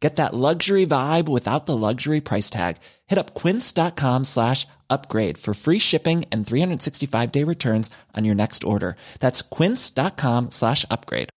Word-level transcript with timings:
Get 0.00 0.16
that 0.16 0.32
luxury 0.32 0.86
vibe 0.86 1.28
without 1.28 1.66
the 1.66 1.76
luxury 1.76 2.20
price 2.20 2.50
tag. 2.50 2.76
Hit 3.08 3.18
up 3.18 3.34
quince.com 3.34 4.24
slash 4.24 4.64
upgrade 4.88 5.38
for 5.38 5.54
free 5.54 5.80
shipping 5.80 6.24
and 6.30 6.46
365 6.46 7.32
day 7.32 7.42
returns 7.42 7.90
on 8.16 8.24
your 8.24 8.36
next 8.36 8.62
order. 8.62 8.96
That's 9.18 9.42
quince.com 9.42 10.50
slash 10.52 10.84
upgrade. 10.88 11.30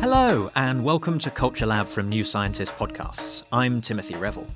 Hello, 0.00 0.50
and 0.54 0.84
welcome 0.84 1.18
to 1.20 1.30
Culture 1.30 1.64
Lab 1.64 1.88
from 1.88 2.08
New 2.08 2.22
Scientist 2.22 2.76
Podcasts. 2.76 3.44
I'm 3.50 3.80
Timothy 3.80 4.14
Revell. 4.14 4.46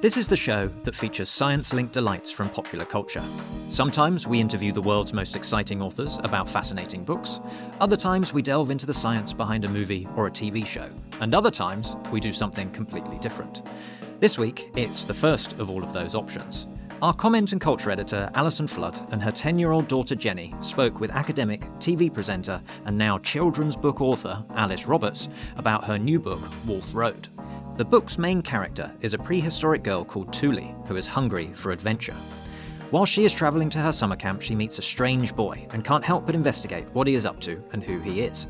This 0.00 0.16
is 0.18 0.28
the 0.28 0.36
show 0.36 0.68
that 0.84 0.94
features 0.94 1.30
science 1.30 1.72
linked 1.72 1.94
delights 1.94 2.30
from 2.30 2.50
popular 2.50 2.84
culture. 2.84 3.22
Sometimes 3.70 4.26
we 4.26 4.38
interview 4.38 4.70
the 4.70 4.82
world's 4.82 5.14
most 5.14 5.34
exciting 5.34 5.80
authors 5.80 6.18
about 6.22 6.48
fascinating 6.48 7.04
books, 7.04 7.40
other 7.80 7.96
times 7.96 8.32
we 8.32 8.42
delve 8.42 8.70
into 8.70 8.84
the 8.84 8.92
science 8.92 9.32
behind 9.32 9.64
a 9.64 9.68
movie 9.68 10.06
or 10.16 10.26
a 10.26 10.30
TV 10.30 10.66
show, 10.66 10.88
and 11.20 11.34
other 11.34 11.50
times 11.50 11.96
we 12.12 12.20
do 12.20 12.32
something 12.32 12.70
completely 12.70 13.18
different. 13.18 13.62
This 14.20 14.38
week, 14.38 14.70
it's 14.76 15.04
the 15.04 15.14
first 15.14 15.54
of 15.54 15.70
all 15.70 15.82
of 15.82 15.94
those 15.94 16.14
options. 16.14 16.66
Our 17.00 17.14
comment 17.14 17.52
and 17.52 17.60
culture 17.60 17.90
editor, 17.90 18.30
Alison 18.34 18.66
Flood, 18.66 19.08
and 19.10 19.22
her 19.22 19.32
10 19.32 19.58
year 19.58 19.72
old 19.72 19.88
daughter 19.88 20.14
Jenny 20.14 20.54
spoke 20.60 21.00
with 21.00 21.10
academic, 21.10 21.62
TV 21.78 22.12
presenter, 22.12 22.62
and 22.84 22.96
now 22.96 23.18
children's 23.18 23.76
book 23.76 24.00
author 24.00 24.44
Alice 24.54 24.86
Roberts 24.86 25.28
about 25.56 25.84
her 25.84 25.98
new 25.98 26.20
book, 26.20 26.40
Wolf 26.66 26.94
Road. 26.94 27.28
The 27.76 27.84
book's 27.84 28.18
main 28.18 28.40
character 28.40 28.88
is 29.00 29.14
a 29.14 29.18
prehistoric 29.18 29.82
girl 29.82 30.04
called 30.04 30.32
Tuuli 30.32 30.72
who 30.86 30.94
is 30.94 31.08
hungry 31.08 31.50
for 31.54 31.72
adventure. 31.72 32.14
While 32.90 33.04
she 33.04 33.24
is 33.24 33.32
travelling 33.32 33.68
to 33.70 33.80
her 33.80 33.90
summer 33.90 34.14
camp, 34.14 34.42
she 34.42 34.54
meets 34.54 34.78
a 34.78 34.82
strange 34.82 35.34
boy 35.34 35.66
and 35.72 35.84
can't 35.84 36.04
help 36.04 36.24
but 36.24 36.36
investigate 36.36 36.86
what 36.92 37.08
he 37.08 37.16
is 37.16 37.26
up 37.26 37.40
to 37.40 37.60
and 37.72 37.82
who 37.82 37.98
he 37.98 38.20
is. 38.20 38.46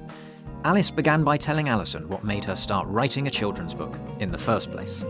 Alice 0.65 0.91
began 0.91 1.25
by 1.25 1.39
telling 1.39 1.71
Alison 1.71 2.07
what 2.11 2.23
made 2.23 2.45
her 2.45 2.55
start 2.55 2.87
writing 2.89 3.27
a 3.27 3.31
children's 3.31 3.73
book 3.73 3.99
in 4.19 4.31
the 4.31 4.37
first 4.37 4.71
place. 4.71 5.07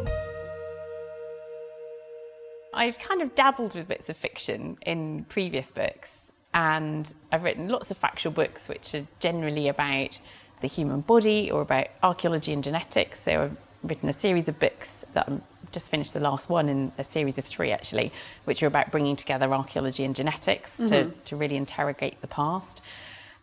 I'd 2.73 2.97
kind 3.01 3.21
of 3.21 3.35
dabbled 3.35 3.75
with 3.75 3.89
bits 3.89 4.09
of 4.09 4.17
fiction 4.17 4.79
in 4.87 5.25
previous 5.25 5.73
books, 5.73 6.31
and 6.53 7.13
I've 7.33 7.43
written 7.43 7.69
lots 7.69 7.91
of 7.91 7.97
factual 7.97 8.31
books 8.31 8.69
which 8.69 8.95
are 8.95 9.09
generally 9.19 9.67
about 9.67 10.21
the 10.61 10.69
human 10.69 11.01
body 11.01 11.51
or 11.51 11.63
about 11.63 11.89
archaeology 12.05 12.53
and 12.53 12.63
genetics. 12.63 13.21
So 13.21 13.43
I've 13.43 13.57
written 13.85 14.09
a 14.09 14.13
series 14.13 14.49
of 14.49 14.59
books 14.59 15.05
that 15.13 15.29
I'm 15.29 15.43
just 15.73 15.91
finished 15.91 16.15
the 16.15 16.21
last 16.21 16.49
one 16.49 16.69
in 16.69 16.93
a 16.99 17.05
series 17.05 17.37
of 17.39 17.45
three 17.45 17.71
actually, 17.71 18.13
which 18.45 18.63
are 18.63 18.67
about 18.67 18.91
bringing 18.91 19.17
together 19.17 19.53
archaeology 19.53 20.05
and 20.05 20.15
genetics 20.15 20.77
mm-hmm. 20.77 20.87
to, 20.87 21.11
to 21.25 21.37
really 21.37 21.57
interrogate 21.57 22.21
the 22.21 22.27
past. 22.29 22.81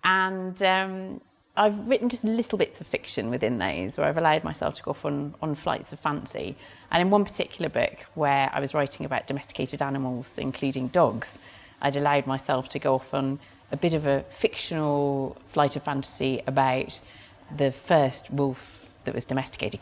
And 0.04 0.62
um, 0.64 1.22
I've 1.56 1.90
written 1.90 2.10
just 2.10 2.24
little 2.24 2.58
bits 2.58 2.82
of 2.82 2.88
fiction 2.88 3.30
within 3.30 3.58
those 3.58 3.98
where 3.98 4.08
I've 4.08 4.18
allowed 4.18 4.44
myself 4.44 4.76
to 4.76 4.84
go 4.84 4.92
off 4.92 5.06
on, 5.06 5.36
on 5.42 5.54
flights 5.54 5.92
of 5.92 6.00
fancy. 6.00 6.56
And 6.92 7.02
in 7.02 7.10
one 7.10 7.26
particular 7.26 7.70
book 7.70 8.06
where 8.16 8.50
I 8.54 8.60
was 8.60 8.74
writing 8.74 9.06
about 9.06 9.28
domesticated 9.28 9.82
animals, 9.82 10.38
including 10.38 10.88
dogs, 10.88 11.38
I'd 11.82 11.98
allowed 11.98 12.26
myself 12.26 12.70
to 12.70 12.80
go 12.80 12.96
off 12.96 13.14
on 13.14 13.40
a 13.72 13.78
bit 13.78 13.94
of 13.94 14.06
a 14.06 14.24
fictional 14.30 15.38
flight 15.50 15.76
of 15.76 15.84
fantasy 15.84 16.42
about 16.48 17.00
the 17.56 17.72
first 17.72 18.32
wolf 18.32 18.81
that 19.04 19.16
was 19.16 19.26
domesticated. 19.26 19.80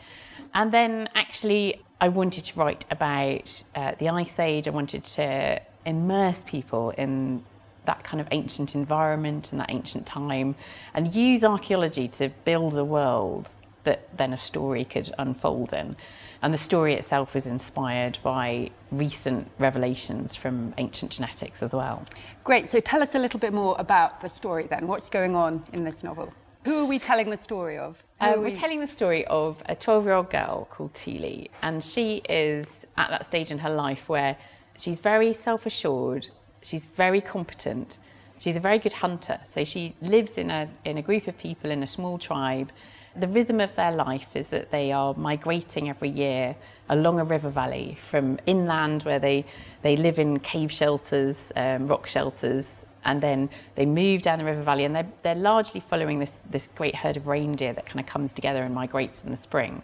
And 0.54 0.72
then 0.72 1.08
actually, 1.14 1.82
I 2.00 2.08
wanted 2.08 2.44
to 2.46 2.58
write 2.58 2.84
about 2.90 3.62
uh, 3.74 3.92
the 3.98 4.08
Ice 4.08 4.38
Age. 4.38 4.66
I 4.66 4.70
wanted 4.70 5.04
to 5.04 5.60
immerse 5.86 6.44
people 6.46 6.90
in 6.90 7.44
that 7.84 8.04
kind 8.04 8.20
of 8.20 8.28
ancient 8.30 8.74
environment 8.74 9.52
and 9.52 9.60
that 9.60 9.70
ancient 9.70 10.06
time 10.06 10.54
and 10.94 11.14
use 11.14 11.42
archaeology 11.42 12.08
to 12.08 12.28
build 12.44 12.76
a 12.76 12.84
world 12.84 13.48
that 13.84 14.16
then 14.16 14.32
a 14.32 14.36
story 14.36 14.84
could 14.84 15.10
unfold 15.18 15.72
in. 15.72 15.96
And 16.42 16.52
the 16.54 16.58
story 16.58 16.94
itself 16.94 17.34
was 17.34 17.46
inspired 17.46 18.18
by 18.22 18.70
recent 18.90 19.50
revelations 19.58 20.34
from 20.34 20.74
ancient 20.78 21.12
genetics 21.12 21.62
as 21.62 21.72
well. 21.72 22.04
Great. 22.44 22.68
So 22.68 22.80
tell 22.80 23.02
us 23.02 23.14
a 23.14 23.18
little 23.18 23.40
bit 23.40 23.52
more 23.52 23.76
about 23.78 24.20
the 24.20 24.28
story 24.28 24.66
then. 24.68 24.86
What's 24.86 25.10
going 25.10 25.34
on 25.34 25.64
in 25.72 25.84
this 25.84 26.02
novel? 26.02 26.32
Who 26.64 26.78
are 26.78 26.84
we 26.84 26.98
telling 26.98 27.30
the 27.30 27.38
story 27.38 27.78
of? 27.78 28.02
Uh, 28.20 28.34
we're 28.36 28.50
telling 28.50 28.80
the 28.80 28.86
story 28.86 29.26
of 29.28 29.62
a 29.66 29.74
12 29.74 30.04
year 30.04 30.14
old 30.14 30.28
girl 30.28 30.68
called 30.70 30.92
Tuuli, 30.92 31.48
and 31.62 31.82
she 31.82 32.20
is 32.28 32.66
at 32.98 33.08
that 33.08 33.24
stage 33.24 33.50
in 33.50 33.58
her 33.58 33.70
life 33.70 34.10
where 34.10 34.36
she's 34.76 34.98
very 34.98 35.32
self 35.32 35.64
assured, 35.64 36.28
she's 36.60 36.84
very 36.84 37.22
competent, 37.22 37.98
she's 38.38 38.56
a 38.56 38.60
very 38.60 38.78
good 38.78 38.92
hunter. 38.92 39.40
So 39.44 39.64
she 39.64 39.94
lives 40.02 40.36
in 40.36 40.50
a, 40.50 40.68
in 40.84 40.98
a 40.98 41.02
group 41.02 41.28
of 41.28 41.38
people 41.38 41.70
in 41.70 41.82
a 41.82 41.86
small 41.86 42.18
tribe. 42.18 42.70
The 43.16 43.26
rhythm 43.26 43.58
of 43.60 43.74
their 43.74 43.92
life 43.92 44.36
is 44.36 44.48
that 44.48 44.70
they 44.70 44.92
are 44.92 45.14
migrating 45.14 45.88
every 45.88 46.10
year 46.10 46.56
along 46.90 47.20
a 47.20 47.24
river 47.24 47.48
valley 47.48 47.96
from 48.02 48.38
inland 48.44 49.02
where 49.04 49.18
they, 49.18 49.46
they 49.80 49.96
live 49.96 50.18
in 50.18 50.38
cave 50.40 50.70
shelters, 50.70 51.50
um, 51.56 51.86
rock 51.86 52.06
shelters, 52.06 52.84
and 53.04 53.20
then 53.20 53.48
they 53.74 53.86
move 53.86 54.22
down 54.22 54.38
the 54.38 54.44
river 54.44 54.62
valley 54.62 54.84
and 54.84 54.94
they're, 54.94 55.08
they're 55.22 55.34
largely 55.34 55.80
following 55.80 56.18
this, 56.18 56.42
this 56.50 56.68
great 56.74 56.94
herd 56.94 57.16
of 57.16 57.26
reindeer 57.26 57.72
that 57.72 57.86
kind 57.86 58.00
of 58.00 58.06
comes 58.06 58.32
together 58.32 58.62
and 58.62 58.74
migrates 58.74 59.24
in 59.24 59.30
the 59.30 59.36
spring. 59.36 59.82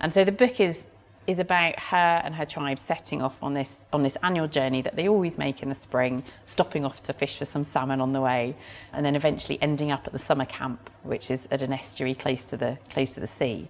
And 0.00 0.12
so 0.12 0.24
the 0.24 0.32
book 0.32 0.60
is, 0.60 0.86
is 1.26 1.38
about 1.38 1.78
her 1.78 2.20
and 2.24 2.34
her 2.34 2.46
tribe 2.46 2.78
setting 2.78 3.20
off 3.20 3.42
on 3.42 3.54
this, 3.54 3.86
on 3.92 4.02
this 4.02 4.16
annual 4.22 4.46
journey 4.46 4.80
that 4.82 4.96
they 4.96 5.08
always 5.08 5.38
make 5.38 5.62
in 5.62 5.68
the 5.68 5.74
spring, 5.74 6.22
stopping 6.44 6.84
off 6.84 7.02
to 7.02 7.12
fish 7.12 7.38
for 7.38 7.44
some 7.44 7.64
salmon 7.64 8.00
on 8.00 8.12
the 8.12 8.20
way, 8.20 8.54
and 8.92 9.04
then 9.04 9.16
eventually 9.16 9.58
ending 9.60 9.90
up 9.90 10.06
at 10.06 10.12
the 10.12 10.18
summer 10.18 10.44
camp, 10.44 10.90
which 11.02 11.30
is 11.30 11.48
at 11.50 11.62
an 11.62 11.72
estuary 11.72 12.14
close 12.14 12.46
to 12.46 12.56
the, 12.56 12.78
close 12.90 13.14
to 13.14 13.20
the 13.20 13.26
sea. 13.26 13.68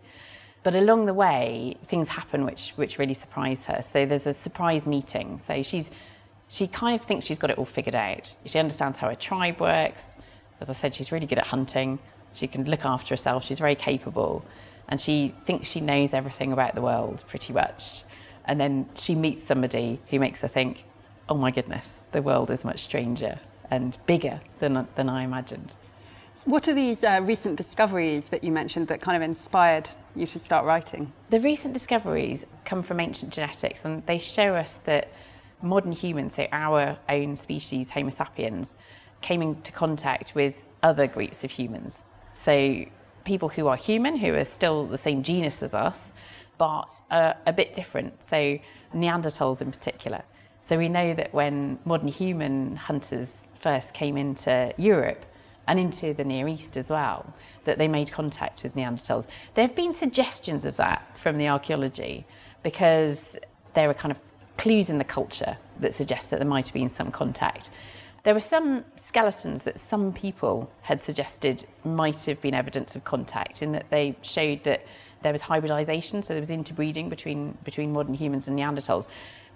But 0.63 0.75
along 0.75 1.07
the 1.07 1.15
way, 1.15 1.77
things 1.85 2.09
happen 2.09 2.45
which, 2.45 2.71
which 2.71 2.99
really 2.99 3.15
surprise 3.15 3.67
her. 3.67 3.83
So 3.83 4.05
there's 4.05 4.27
a 4.27 4.35
surprise 4.35 4.85
meeting. 4.85 5.41
So 5.47 5.63
she's 5.63 5.93
she 6.49 6.67
kind 6.67 6.99
of 6.99 7.05
thinks 7.05 7.27
she's 7.27 7.39
got 7.39 7.51
it 7.51 7.59
all 7.59 7.65
figured 7.65 7.95
out. 7.95 8.37
She 8.45 8.59
understands 8.59 8.99
how 8.99 9.09
her 9.09 9.17
tribe 9.17 9.61
works. 9.61 10.17
As 10.61 10.71
I 10.71 10.73
said, 10.73 10.95
she's 10.95 11.11
really 11.11 11.27
good 11.27 11.39
at 11.39 11.49
hunting. 11.49 11.99
She 12.33 12.47
can 12.47 12.65
look 12.65 12.85
after 12.85 13.11
herself. 13.11 13.45
She's 13.45 13.59
very 13.59 13.75
capable. 13.75 14.45
And 14.89 15.01
she 15.01 15.35
thinks 15.45 15.69
she 15.69 15.81
knows 15.81 16.15
everything 16.15 16.53
about 16.53 16.75
the 16.75 16.83
world 16.83 17.25
pretty 17.27 17.53
much. 17.53 18.05
And 18.45 18.61
then 18.61 18.89
she 18.95 19.15
meets 19.15 19.47
somebody 19.47 20.01
who 20.11 20.21
makes 20.21 20.41
her 20.43 20.49
think, 20.49 20.85
oh 21.29 21.35
my 21.35 21.51
goodness, 21.51 22.05
the 22.13 22.23
world 22.23 22.51
is 22.51 22.65
much 22.65 22.79
stranger 22.79 23.41
and 23.71 23.97
bigger 24.07 24.41
than, 24.61 24.87
than 24.95 25.09
I 25.09 25.25
imagined. 25.25 25.75
What 26.45 26.69
are 26.69 26.75
these 26.75 27.03
uh, 27.03 27.21
recent 27.25 27.57
discoveries 27.57 28.29
that 28.29 28.45
you 28.45 28.53
mentioned 28.53 28.87
that 28.87 29.01
kind 29.01 29.17
of 29.17 29.23
inspired 29.29 29.89
you 30.15 30.27
to 30.29 30.39
start 30.39 30.65
writing? 30.65 31.13
The 31.31 31.41
recent 31.41 31.75
discoveries 31.75 32.45
come 32.65 32.85
from 32.85 33.01
ancient 33.01 33.33
genetics 33.33 33.85
and 33.85 34.07
they 34.07 34.19
show 34.19 34.55
us 34.55 34.79
that 34.85 35.09
modern 35.63 35.93
humans, 35.93 36.35
so 36.35 36.47
our 36.53 36.99
own 37.09 37.37
species, 37.37 37.91
Homo 37.91 38.11
sapiens, 38.11 38.75
came 39.23 39.43
into 39.43 39.73
contact 39.73 40.35
with 40.35 40.65
other 40.83 41.07
groups 41.07 41.45
of 41.45 41.51
humans. 41.51 42.03
So 42.33 42.85
people 43.25 43.49
who 43.49 43.67
are 43.67 43.77
human, 43.77 44.17
who 44.17 44.35
are 44.35 44.45
still 44.45 44.87
the 44.87 44.99
same 44.99 45.23
genus 45.23 45.63
as 45.63 45.75
us, 45.75 46.13
but 46.59 47.01
are 47.11 47.37
a 47.47 47.53
bit 47.53 47.75
different. 47.75 48.23
So 48.23 48.59
Neanderthals 48.95 49.61
in 49.61 49.71
particular. 49.71 50.23
So 50.63 50.79
we 50.79 50.89
know 50.89 51.15
that 51.15 51.33
when 51.33 51.79
modern 51.85 52.09
human 52.09 52.77
hunters 52.77 53.33
first 53.55 53.95
came 53.95 54.17
into 54.17 54.73
Europe, 54.77 55.25
and 55.69 55.81
into 55.81 56.15
the 56.15 56.25
Near 56.25 56.49
East 56.49 56.77
as 56.77 56.89
well, 56.89 57.33
that 57.65 57.79
they 57.79 57.89
made 57.89 58.11
contact 58.13 58.63
with 58.63 58.75
Neanderthals. 58.75 59.27
There 59.55 59.67
have 59.67 59.75
been 59.75 59.95
suggestions 59.95 60.65
of 60.65 60.77
that 60.77 61.19
from 61.19 61.39
the 61.39 61.49
archaeology 61.49 62.27
because 62.63 63.37
there 63.75 63.91
are 63.91 63.95
kind 63.95 64.13
of 64.13 64.21
clues 64.57 64.89
in 64.89 64.99
the 64.99 65.05
culture 65.05 65.57
that 65.81 65.95
suggest 65.95 66.31
that 66.31 66.39
there 66.39 66.49
might 66.49 66.67
have 66.67 66.75
been 66.75 66.89
some 66.89 67.11
contact. 67.11 67.71
There 68.23 68.35
were 68.35 68.41
some 68.41 68.85
skeletons 68.97 69.63
that 69.63 69.79
some 69.79 70.13
people 70.13 70.71
had 70.83 71.01
suggested 71.01 71.65
might 71.85 72.25
have 72.25 72.41
been 72.41 72.55
evidence 72.55 72.97
of 72.97 73.05
contact 73.05 73.63
in 73.63 73.73
that 73.73 73.89
they 73.91 74.17
showed 74.23 74.65
that 74.65 74.85
there 75.23 75.33
was 75.33 75.43
hybridization, 75.43 76.23
so 76.23 76.35
there 76.35 76.41
was 76.41 76.51
interbreeding 76.51 77.09
between, 77.09 77.57
between 77.65 77.93
modern 77.93 78.15
humans 78.15 78.49
and 78.49 78.59
Neanderthals. 78.59 79.07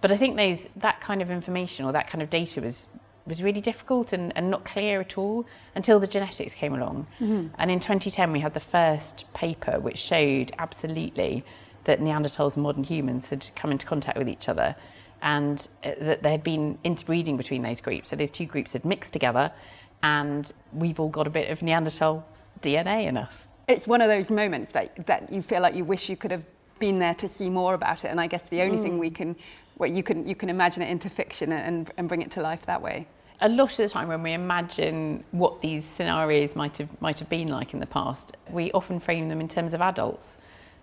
But 0.00 0.12
I 0.12 0.17
think 0.17 0.37
those, 0.37 0.69
that 0.76 1.00
kind 1.00 1.20
of 1.20 1.31
information 1.31 1.85
or 1.85 1.93
that 1.93 2.06
kind 2.06 2.23
of 2.23 2.31
data 2.31 2.61
was, 2.61 2.87
was 3.26 3.43
really 3.43 3.61
difficult 3.61 4.12
and, 4.12 4.32
and 4.37 4.50
not 4.50 4.64
clear 4.64 5.00
at 5.00 5.19
all 5.19 5.47
until 5.75 6.00
the 6.00 6.06
genetics 6.06 6.55
came 6.55 6.75
along. 6.75 7.06
Mm-hmm. 7.20 7.49
And 7.58 7.70
in 7.70 7.81
2010, 7.81 8.32
we 8.32 8.41
had 8.41 8.55
the 8.55 8.61
first 8.61 9.26
paper 9.35 9.79
which 9.81 9.99
showed 9.99 10.52
absolutely 10.58 11.44
that 11.85 12.00
Neanderthals 12.00 12.55
and 12.55 12.62
modern 12.62 12.85
humans 12.85 13.29
had 13.29 13.50
come 13.56 13.71
into 13.71 13.87
contact 13.87 14.19
with 14.19 14.29
each 14.29 14.49
other 14.49 14.77
and 15.23 15.69
uh, 15.85 15.93
that 16.00 16.23
there 16.23 16.32
had 16.32 16.44
been 16.44 16.79
interbreeding 16.85 17.37
between 17.37 17.62
those 17.62 17.81
groups. 17.81 18.09
So 18.09 18.17
those 18.17 18.31
two 18.31 18.47
groups 18.47 18.73
had 18.73 18.85
mixed 18.85 19.12
together 19.12 19.53
and 20.03 20.50
we've 20.73 20.99
all 20.99 21.09
got 21.09 21.27
a 21.27 21.31
bit 21.31 21.50
of 21.50 21.62
Neanderthal 21.62 22.27
DNA 22.62 23.06
in 23.06 23.17
us. 23.17 23.49
It's 23.69 23.87
one 23.87 24.00
of 24.00 24.09
those 24.09 24.31
moments 24.31 24.73
that, 24.73 25.06
that 25.06 25.31
you 25.31 25.43
feel 25.43 25.61
like 25.61 25.75
you 25.75 25.85
wish 25.85 26.09
you 26.09 26.17
could 26.17 26.31
have 26.31 26.44
been 26.79 26.99
there 26.99 27.15
to 27.15 27.29
see 27.29 27.50
more 27.50 27.75
about 27.75 28.05
it. 28.05 28.09
And 28.09 28.21
I 28.21 28.26
guess 28.26 28.49
the 28.49 28.62
only 28.62 28.79
mm. 28.79 28.83
thing 28.83 28.99
we 28.99 29.11
can 29.11 29.37
where 29.76 29.88
you 29.88 30.03
can 30.03 30.26
you 30.26 30.35
can 30.35 30.50
imagine 30.50 30.83
it 30.83 30.91
into 30.91 31.09
fiction 31.09 31.53
and, 31.53 31.91
and 31.97 32.06
bring 32.06 32.21
it 32.21 32.31
to 32.33 32.43
life 32.43 32.67
that 32.67 32.83
way. 32.83 33.06
A 33.41 33.49
lot 33.49 33.71
of 33.71 33.76
the 33.79 33.88
time 33.88 34.09
when 34.09 34.23
we 34.23 34.35
imagine 34.35 35.25
what 35.31 35.62
these 35.62 35.87
scenarios 35.87 36.55
might 36.55 36.76
have 36.76 37.00
might 37.00 37.19
have 37.19 37.31
been 37.31 37.49
like 37.49 37.73
in 37.73 37.81
the 37.81 37.87
past, 37.87 38.37
we 38.50 38.71
often 38.73 39.00
frame 39.00 39.31
them 39.31 39.41
in 39.41 39.49
terms 39.49 39.73
of 39.73 39.81
adults. 39.81 40.37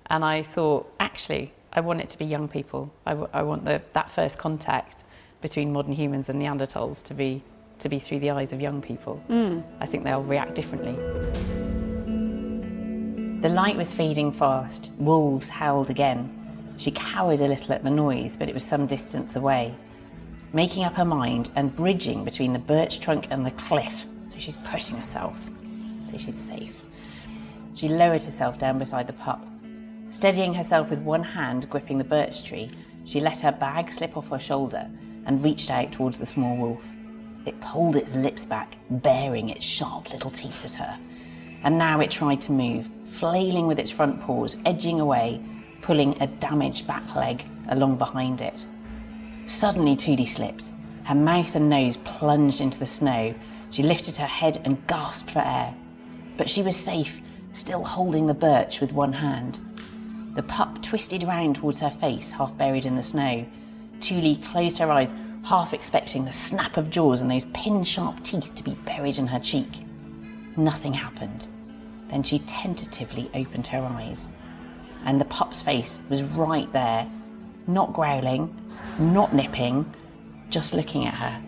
And 0.10 0.24
I 0.24 0.44
thought, 0.44 0.92
actually, 1.00 1.54
I 1.74 1.82
want 1.82 2.02
it 2.02 2.10
to 2.10 2.18
be 2.18 2.26
young 2.26 2.48
people. 2.48 2.92
I, 3.06 3.12
w- 3.12 3.30
I 3.34 3.44
want 3.44 3.66
the, 3.66 3.82
that 3.94 4.10
first 4.10 4.38
contact 4.38 5.04
between 5.42 5.72
modern 5.72 5.94
humans 5.94 6.30
and 6.30 6.42
Neanderthals 6.42 7.04
to 7.04 7.14
be 7.14 7.44
to 7.80 7.90
be 7.90 8.00
through 8.00 8.20
the 8.20 8.32
eyes 8.32 8.54
of 8.54 8.60
young 8.60 8.82
people. 8.82 9.22
Mm. 9.30 9.64
I 9.80 9.86
think 9.86 10.04
they'll 10.04 10.24
react 10.24 10.56
differently. 10.56 10.94
The 13.42 13.50
light 13.50 13.76
was 13.78 13.94
fading 13.94 14.32
fast. 14.32 14.90
Wolves 14.98 15.50
howled 15.50 15.92
again. 15.92 16.34
She 16.78 16.90
cowered 16.90 17.40
a 17.40 17.48
little 17.48 17.74
at 17.74 17.84
the 17.84 17.92
noise, 17.92 18.36
but 18.36 18.50
it 18.50 18.56
was 18.56 18.64
some 18.64 18.88
distance 18.88 19.36
away. 19.36 19.76
Making 20.54 20.86
up 20.86 20.96
her 20.96 21.06
mind 21.06 21.52
and 21.56 21.76
bridging 21.76 22.24
between 22.24 22.52
the 22.54 22.60
birch 22.60 23.00
trunk 23.00 23.28
and 23.30 23.46
the 23.46 23.52
cliff, 23.52 24.08
so 24.28 24.40
she's 24.40 24.58
pushing 24.58 24.98
herself, 24.98 25.40
so 26.02 26.18
she's 26.18 26.36
safe. 26.36 26.84
She 27.76 27.90
lowered 27.90 28.24
herself 28.24 28.58
down 28.58 28.80
beside 28.80 29.06
the 29.06 29.14
pup. 29.14 29.46
Steadying 30.10 30.54
herself 30.54 30.90
with 30.90 31.00
one 31.00 31.24
hand 31.24 31.70
gripping 31.70 31.98
the 31.98 32.04
birch 32.04 32.44
tree, 32.44 32.70
she 33.04 33.20
let 33.20 33.42
her 33.42 33.52
bag 33.52 33.92
slip 33.92 34.16
off 34.16 34.30
her 34.30 34.40
shoulder 34.40 34.90
and 35.26 35.44
reached 35.44 35.70
out 35.70 35.92
towards 35.92 36.18
the 36.18 36.26
small 36.26 36.56
wolf. 36.56 36.86
It 37.46 37.60
pulled 37.60 37.98
its 37.98 38.16
lips 38.16 38.46
back, 38.46 38.78
baring 38.90 39.50
its 39.50 39.66
sharp 39.66 40.12
little 40.14 40.32
teeth 40.32 40.64
at 40.64 40.76
her. 40.76 40.98
And 41.64 41.78
now 41.78 42.00
it 42.00 42.10
tried 42.10 42.40
to 42.42 42.54
move, 42.54 42.90
flailing 43.06 43.68
with 43.68 43.80
its 43.80 43.92
front 43.92 44.22
paws, 44.22 44.56
edging 44.66 45.02
away, 45.02 45.42
pulling 45.82 46.22
a 46.22 46.28
damaged 46.28 46.88
back 46.88 47.16
leg 47.16 47.44
along 47.70 47.98
behind 47.98 48.40
it. 48.42 48.66
Suddenly, 49.48 49.96
Tuuli 49.96 50.28
slipped. 50.28 50.72
Her 51.04 51.16
mouth 51.16 51.56
and 51.56 51.70
nose 51.70 51.98
plunged 51.98 52.62
into 52.62 52.80
the 52.80 52.86
snow. 52.86 53.34
She 53.72 53.84
lifted 53.84 54.18
her 54.18 54.26
head 54.26 54.62
and 54.64 54.86
gasped 54.88 55.32
for 55.32 55.40
air. 55.40 55.74
But 56.38 56.50
she 56.50 56.62
was 56.62 56.78
safe, 56.78 57.22
still 57.52 57.84
holding 57.84 58.28
the 58.28 58.34
birch 58.34 58.80
with 58.80 58.94
one 58.94 59.14
hand. 59.14 59.60
The 60.38 60.44
pup 60.44 60.82
twisted 60.82 61.24
round 61.24 61.58
towards 61.58 61.82
her 61.82 61.90
face, 61.90 62.32
half 62.32 62.58
buried 62.58 62.86
in 62.86 62.96
the 62.96 63.04
snow. 63.04 63.46
Tuuli 64.00 64.42
closed 64.42 64.78
her 64.78 64.90
eyes, 64.90 65.14
half 65.44 65.74
expecting 65.74 66.24
the 66.24 66.32
snap 66.32 66.78
of 66.78 66.90
jaws 66.90 67.20
and 67.20 67.30
those 67.30 67.46
pin 67.54 67.84
sharp 67.84 68.24
teeth 68.24 68.56
to 68.56 68.64
be 68.64 68.76
buried 68.86 69.18
in 69.18 69.28
her 69.28 69.40
cheek. 69.40 69.84
Nothing 70.56 70.94
happened. 70.94 71.48
Then 72.08 72.24
she 72.24 72.40
tentatively 72.40 73.30
opened 73.34 73.68
her 73.68 73.84
eyes 73.84 74.30
and 75.06 75.22
the 75.22 75.26
pup's 75.26 75.62
face 75.62 76.00
was 76.10 76.22
right 76.24 76.72
there, 76.74 77.10
not 77.66 77.94
growling, 77.94 78.54
not 79.00 79.34
nipping, 79.34 79.92
just 80.50 80.74
looking 80.74 81.06
at 81.06 81.14
her. 81.14 81.42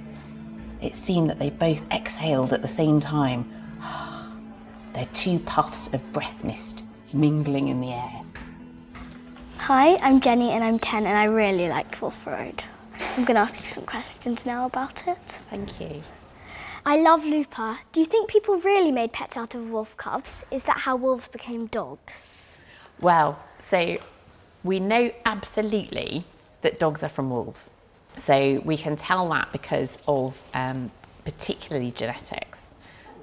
It 0.82 0.96
seemed 0.96 1.30
that 1.30 1.40
they 1.40 1.50
both 1.50 1.90
exhaled 1.92 2.54
at 2.54 2.62
the 2.62 2.68
same 2.68 3.00
time. 3.00 3.52
Their 4.94 5.06
two 5.14 5.40
puffs 5.40 5.94
of 5.94 6.14
breath 6.14 6.44
mist 6.44 6.84
mingling 7.14 7.68
in 7.68 7.82
the 7.82 7.92
air. 7.92 8.19
Hi, 9.70 10.00
I'm 10.02 10.20
Jenny 10.20 10.50
and 10.50 10.64
I'm 10.64 10.80
10 10.80 11.06
and 11.06 11.16
I 11.16 11.26
really 11.26 11.70
like 11.70 12.02
Wolf 12.02 12.26
Road. 12.26 12.64
I'm 13.16 13.24
going 13.24 13.36
to 13.36 13.42
ask 13.42 13.64
you 13.64 13.70
some 13.70 13.86
questions 13.86 14.44
now 14.44 14.66
about 14.66 15.08
it. 15.08 15.42
Thank 15.52 15.80
you. 15.80 16.02
I 16.88 16.98
love 16.98 17.24
Lupa. 17.24 17.78
Do 17.92 18.00
you 18.00 18.08
think 18.08 18.32
people 18.32 18.58
really 18.58 18.92
made 18.92 19.14
pets 19.14 19.38
out 19.38 19.54
of 19.54 19.70
wolf 19.70 19.96
cubs? 19.96 20.44
Is 20.50 20.64
that 20.64 20.80
how 20.80 20.96
wolves 20.96 21.28
became 21.28 21.68
dogs? 21.68 22.58
Well, 23.00 23.40
so 23.60 24.00
we 24.64 24.80
know 24.80 25.12
absolutely 25.28 26.26
that 26.62 26.80
dogs 26.80 27.04
are 27.04 27.10
from 27.10 27.30
wolves. 27.30 27.70
So 28.18 28.64
we 28.66 28.76
can 28.76 28.96
tell 28.96 29.30
that 29.30 29.52
because 29.52 30.00
of 30.08 30.42
um, 30.56 30.90
particularly 31.26 31.92
genetics. 31.92 32.72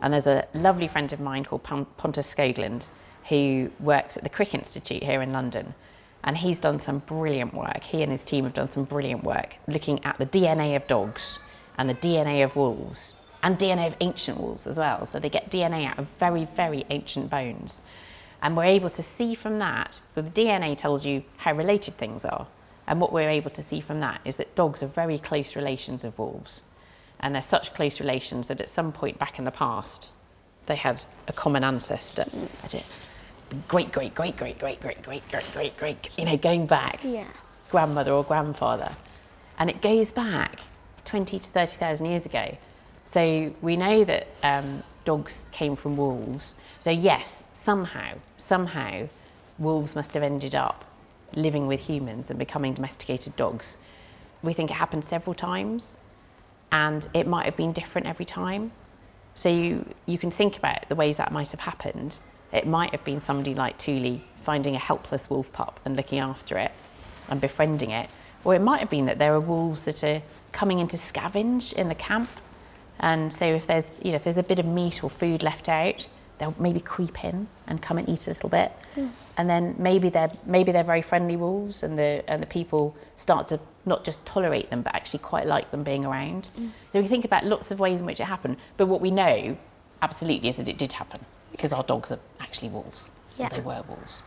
And 0.01 0.15
there's 0.15 0.29
a 0.29 0.47
lovely 0.55 0.87
friend 0.87 1.13
of 1.13 1.19
mine 1.19 1.45
called 1.45 1.65
Pontus 1.65 2.33
Skoglund 2.33 2.87
who 3.31 3.73
works 3.81 4.17
at 4.17 4.23
the 4.23 4.31
Crick 4.31 4.55
Institute 4.55 5.03
here 5.03 5.23
in 5.23 5.33
London. 5.33 5.75
And 6.27 6.37
he's 6.37 6.61
done 6.61 6.81
some 6.81 6.99
brilliant 6.99 7.55
work. 7.55 7.83
He 7.83 8.03
and 8.03 8.13
his 8.13 8.25
team 8.25 8.45
have 8.45 8.55
done 8.55 8.69
some 8.69 8.85
brilliant 8.85 9.23
work 9.25 9.57
looking 9.67 10.05
at 10.05 10.19
the 10.19 10.27
DNA 10.27 10.77
of 10.77 10.87
dogs 10.87 11.39
and 11.79 11.89
the 11.89 11.95
DNA 11.95 12.45
of 12.45 12.57
wolves 12.57 13.15
and 13.43 13.59
DNA 13.59 13.87
of 13.87 13.95
ancient 14.01 14.41
wolves 14.41 14.67
as 14.67 14.77
well. 14.77 15.07
So 15.07 15.21
they 15.21 15.29
get 15.29 15.51
DNA 15.51 15.87
out 15.87 15.99
of 15.99 16.09
very, 16.19 16.45
very 16.45 16.85
ancient 16.91 17.31
bones. 17.31 17.81
And 18.43 18.57
we're 18.57 18.65
able 18.65 18.91
to 18.91 19.03
see 19.03 19.35
from 19.35 19.61
that, 19.61 20.01
well, 20.15 20.25
the 20.25 20.31
DNA 20.31 20.77
tells 20.77 21.07
you 21.07 21.23
how 21.39 21.53
related 21.53 21.97
things 21.97 22.25
are. 22.25 22.49
And 22.89 23.01
what 23.01 23.13
we're 23.13 23.31
able 23.31 23.51
to 23.51 23.63
see 23.63 23.81
from 23.81 24.01
that 24.01 24.21
is 24.25 24.37
that 24.37 24.55
dogs 24.55 24.83
are 24.83 24.89
very 24.89 25.19
close 25.19 25.55
relations 25.57 26.05
of 26.05 26.19
wolves. 26.19 26.65
And 27.21 27.35
they're 27.35 27.43
such 27.43 27.73
close 27.73 28.01
relations 28.01 28.49
that 28.49 28.61
at 28.61 28.69
some 28.69 28.93
point 28.93 29.19
back 29.19 29.39
in 29.39 29.45
the 29.45 29.51
past, 29.51 30.11
they 30.67 30.77
had 30.77 31.05
a 31.29 31.33
common 31.33 31.65
ancestor. 31.65 32.27
Great, 33.69 33.93
great, 33.93 34.15
great, 34.15 34.37
great, 34.37 34.59
great, 34.59 34.81
great, 34.81 35.03
great, 35.03 35.29
great, 35.31 35.53
great, 35.53 35.77
great, 35.77 36.19
you 36.19 36.25
know, 36.25 36.37
going 36.37 36.67
back. 36.67 37.03
Yeah. 37.05 37.29
Grandmother 37.71 38.13
or 38.13 38.25
grandfather. 38.25 38.91
And 39.59 39.71
it 39.71 39.81
goes 39.81 40.11
back 40.11 40.61
20 41.05 41.39
to 41.39 41.45
30,000 41.45 42.07
years 42.07 42.27
ago. 42.27 42.57
So 43.05 43.53
we 43.63 43.77
know 43.77 44.05
that 44.05 44.27
um, 44.43 44.83
dogs 45.05 45.49
came 45.53 45.77
from 45.77 45.97
wolves. 45.97 46.57
So, 46.81 46.91
yes, 46.91 47.45
somehow, 47.53 48.15
somehow, 48.37 49.09
wolves 49.59 49.95
must 49.95 50.13
have 50.15 50.23
ended 50.23 50.55
up 50.55 50.85
living 51.33 51.67
with 51.67 51.87
humans 51.87 52.31
and 52.31 52.39
becoming 52.39 52.75
domesticated 52.75 53.37
dogs. 53.37 53.79
We 54.43 54.53
think 54.53 54.71
it 54.71 54.75
happened 54.75 55.05
several 55.05 55.35
times, 55.35 55.99
and 56.73 57.09
it 57.15 57.27
might 57.27 57.45
have 57.45 57.57
been 57.57 57.73
different 57.73 58.07
every 58.07 58.25
time. 58.25 58.73
So, 59.35 59.49
you, 59.49 59.87
you 60.07 60.19
can 60.19 60.31
think 60.33 60.59
about 60.59 60.89
the 60.89 60.97
ways 60.97 61.17
that 61.19 61.31
might 61.31 61.53
have 61.53 61.61
happened. 61.61 62.19
It 62.53 62.67
might 62.67 62.91
have 62.91 63.05
been 63.05 63.21
somebody 63.21 63.55
like 63.55 63.79
Tuuli 63.79 64.21
finding 64.41 64.77
a 64.77 64.79
helpless 64.79 65.29
wolf 65.29 65.53
pup 65.53 65.81
and 65.85 65.97
looking 65.97 66.21
after 66.21 66.57
it 66.59 66.73
and 67.29 67.41
befriending 67.41 67.91
it. 67.91 68.09
Or 68.45 68.55
it 68.55 68.61
might 68.61 68.79
have 68.79 68.91
been 68.91 69.07
that 69.07 69.19
there 69.19 69.35
are 69.35 69.41
wolves 69.41 69.85
that 69.85 70.05
are 70.05 70.23
coming 70.53 70.79
in 70.79 70.89
to 70.89 70.97
scavenge 70.97 71.73
in 71.73 71.89
the 71.89 71.95
camp. 71.95 72.31
And 73.01 73.33
so 73.33 73.45
if 73.45 73.67
there's, 73.67 73.97
you 74.03 74.11
know, 74.11 74.17
if 74.17 74.25
there's 74.25 74.39
a 74.39 74.43
bit 74.43 74.59
of 74.59 74.67
meat 74.67 75.03
or 75.03 75.11
food 75.11 75.43
left 75.43 75.69
out, 75.69 76.07
they'll 76.39 76.55
maybe 76.59 76.81
creep 76.81 77.25
in 77.25 77.49
and 77.67 77.83
come 77.83 77.99
and 77.99 78.09
eat 78.09 78.27
a 78.27 78.31
little 78.31 78.49
bit. 78.49 78.73
Mm. 78.95 79.11
And 79.37 79.51
then 79.51 79.75
maybe 79.79 80.09
they're 80.09 80.31
maybe 80.47 80.73
they're 80.73 80.85
very 80.85 81.03
friendly 81.03 81.37
wolves 81.37 81.83
and 81.83 81.99
the 81.99 82.25
and 82.29 82.43
the 82.43 82.47
people 82.47 82.97
start 83.17 83.49
to 83.49 83.61
not 83.85 84.03
just 84.03 84.25
tolerate 84.25 84.71
them 84.71 84.81
but 84.83 84.95
actually 84.95 85.19
quite 85.19 85.47
like 85.47 85.71
them 85.73 85.83
being 85.83 86.07
around. 86.07 86.49
Mm. 86.59 86.71
So 86.89 87.01
we 87.01 87.07
think 87.07 87.25
about 87.25 87.45
lots 87.45 87.71
of 87.71 87.81
ways 87.81 88.01
in 88.01 88.07
which 88.07 88.21
it 88.21 88.25
happened. 88.25 88.57
But 88.77 88.87
what 88.87 89.01
we 89.01 89.11
know 89.11 89.57
absolutely 90.01 90.49
is 90.49 90.57
that 90.57 90.69
it 90.69 90.79
did 90.79 90.93
happen 90.93 91.21
because 91.57 91.73
our 91.73 91.83
dogs 91.83 92.13
are 92.13 92.19
actually 92.41 92.69
wolves. 92.69 93.11
Yeah. 93.39 93.49
They 93.49 93.61
were 93.61 93.83
wolves. 93.89 94.23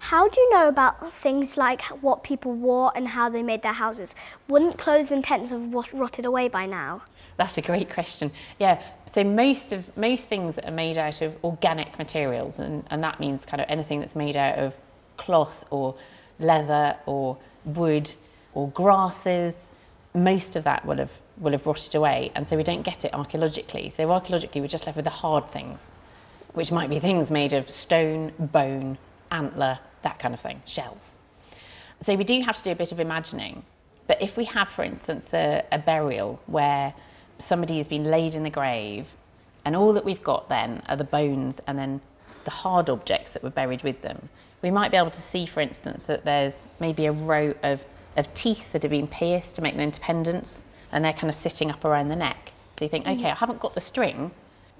How 0.00 0.28
do 0.28 0.38
you 0.38 0.50
know 0.50 0.68
about 0.68 1.14
things 1.14 1.56
like 1.56 1.80
what 2.02 2.22
people 2.22 2.52
wore 2.52 2.92
and 2.94 3.08
how 3.08 3.30
they 3.30 3.42
made 3.42 3.62
their 3.62 3.72
houses? 3.72 4.14
Wouldn't 4.48 4.76
clothes 4.76 5.12
and 5.12 5.24
tents 5.24 5.50
have 5.50 5.72
rotted 5.94 6.26
away 6.26 6.48
by 6.48 6.66
now? 6.66 7.02
That's 7.38 7.56
a 7.56 7.62
great 7.62 7.88
question. 7.88 8.30
Yeah, 8.58 8.82
so 9.06 9.24
most 9.24 9.72
of 9.72 9.96
most 9.96 10.28
things 10.28 10.56
that 10.56 10.68
are 10.68 10.72
made 10.72 10.98
out 10.98 11.22
of 11.22 11.34
organic 11.42 11.98
materials, 11.98 12.58
and, 12.58 12.84
and 12.90 13.02
that 13.02 13.18
means 13.18 13.46
kind 13.46 13.62
of 13.62 13.66
anything 13.70 14.00
that's 14.00 14.14
made 14.14 14.36
out 14.36 14.58
of 14.58 14.74
cloth 15.16 15.64
or 15.70 15.94
leather 16.38 16.96
or 17.06 17.38
wood 17.64 18.14
or 18.52 18.68
grasses, 18.68 19.70
most 20.12 20.54
of 20.54 20.64
that 20.64 20.84
will 20.84 20.98
have 20.98 21.12
will 21.38 21.52
have 21.52 21.66
rotted 21.66 21.94
away, 21.94 22.30
and 22.34 22.46
so 22.46 22.56
we 22.56 22.62
don't 22.62 22.82
get 22.82 23.04
it 23.04 23.14
archaeologically. 23.14 23.88
So 23.88 24.10
archaeologically, 24.10 24.60
we're 24.60 24.68
just 24.68 24.86
left 24.86 24.96
with 24.96 25.06
the 25.06 25.10
hard 25.10 25.48
things, 25.48 25.80
which 26.54 26.72
might 26.72 26.88
be 26.88 26.98
things 26.98 27.30
made 27.30 27.52
of 27.52 27.70
stone, 27.70 28.32
bone, 28.38 28.96
antler, 29.30 29.78
that 30.02 30.18
kind 30.18 30.32
of 30.32 30.40
thing, 30.40 30.62
shells. 30.64 31.16
So 32.00 32.14
we 32.16 32.24
do 32.24 32.40
have 32.42 32.56
to 32.56 32.62
do 32.62 32.70
a 32.70 32.74
bit 32.74 32.92
of 32.92 33.00
imagining. 33.00 33.64
But 34.06 34.20
if 34.22 34.36
we 34.36 34.44
have, 34.44 34.68
for 34.68 34.84
instance, 34.84 35.32
a, 35.32 35.64
a 35.72 35.78
burial 35.78 36.40
where 36.46 36.94
somebody 37.38 37.78
has 37.78 37.88
been 37.88 38.04
laid 38.04 38.34
in 38.34 38.42
the 38.42 38.50
grave, 38.50 39.06
and 39.64 39.74
all 39.74 39.92
that 39.94 40.04
we've 40.04 40.22
got 40.22 40.48
then 40.48 40.82
are 40.88 40.96
the 40.96 41.04
bones 41.04 41.60
and 41.66 41.78
then 41.78 42.00
the 42.44 42.50
hard 42.50 42.90
objects 42.90 43.30
that 43.32 43.42
were 43.42 43.50
buried 43.50 43.82
with 43.82 44.02
them, 44.02 44.28
we 44.62 44.70
might 44.70 44.90
be 44.90 44.96
able 44.96 45.10
to 45.10 45.20
see, 45.20 45.46
for 45.46 45.60
instance, 45.60 46.04
that 46.06 46.24
there's 46.24 46.54
maybe 46.78 47.06
a 47.06 47.12
row 47.12 47.54
of, 47.62 47.84
of 48.16 48.32
teeth 48.34 48.72
that 48.72 48.82
have 48.82 48.90
been 48.90 49.08
pierced 49.08 49.56
to 49.56 49.62
make 49.62 49.74
them 49.74 49.82
independence, 49.82 50.62
and 50.92 51.04
they're 51.04 51.12
kind 51.12 51.28
of 51.28 51.34
sitting 51.34 51.70
up 51.70 51.84
around 51.84 52.08
the 52.08 52.16
neck. 52.16 52.52
So 52.78 52.84
you 52.84 52.88
think, 52.88 53.06
mm. 53.06 53.16
okay, 53.16 53.30
I 53.30 53.34
haven't 53.34 53.60
got 53.60 53.74
the 53.74 53.80
string 53.80 54.30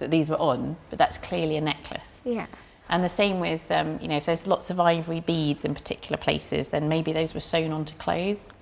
that 0.04 0.11
these 0.11 0.28
were 0.30 0.40
on, 0.40 0.76
but 0.90 0.99
that's 0.99 1.18
clearly 1.18 1.56
a 1.56 1.61
necklace. 1.61 2.11
Yeah. 2.25 2.46
And 2.88 3.02
the 3.02 3.08
same 3.08 3.40
with, 3.40 3.70
um, 3.70 3.99
you 4.02 4.08
know, 4.08 4.16
if 4.16 4.26
there's 4.26 4.46
lots 4.46 4.70
of 4.70 4.78
ivory 4.78 5.20
beads 5.20 5.64
in 5.64 5.75
particular 5.75 6.18
places, 6.18 6.68
then 6.68 6.88
maybe 6.88 7.12
those 7.12 7.34
were 7.34 7.40
sewn 7.40 7.73
onto 7.73 7.94
clothes. 7.96 8.52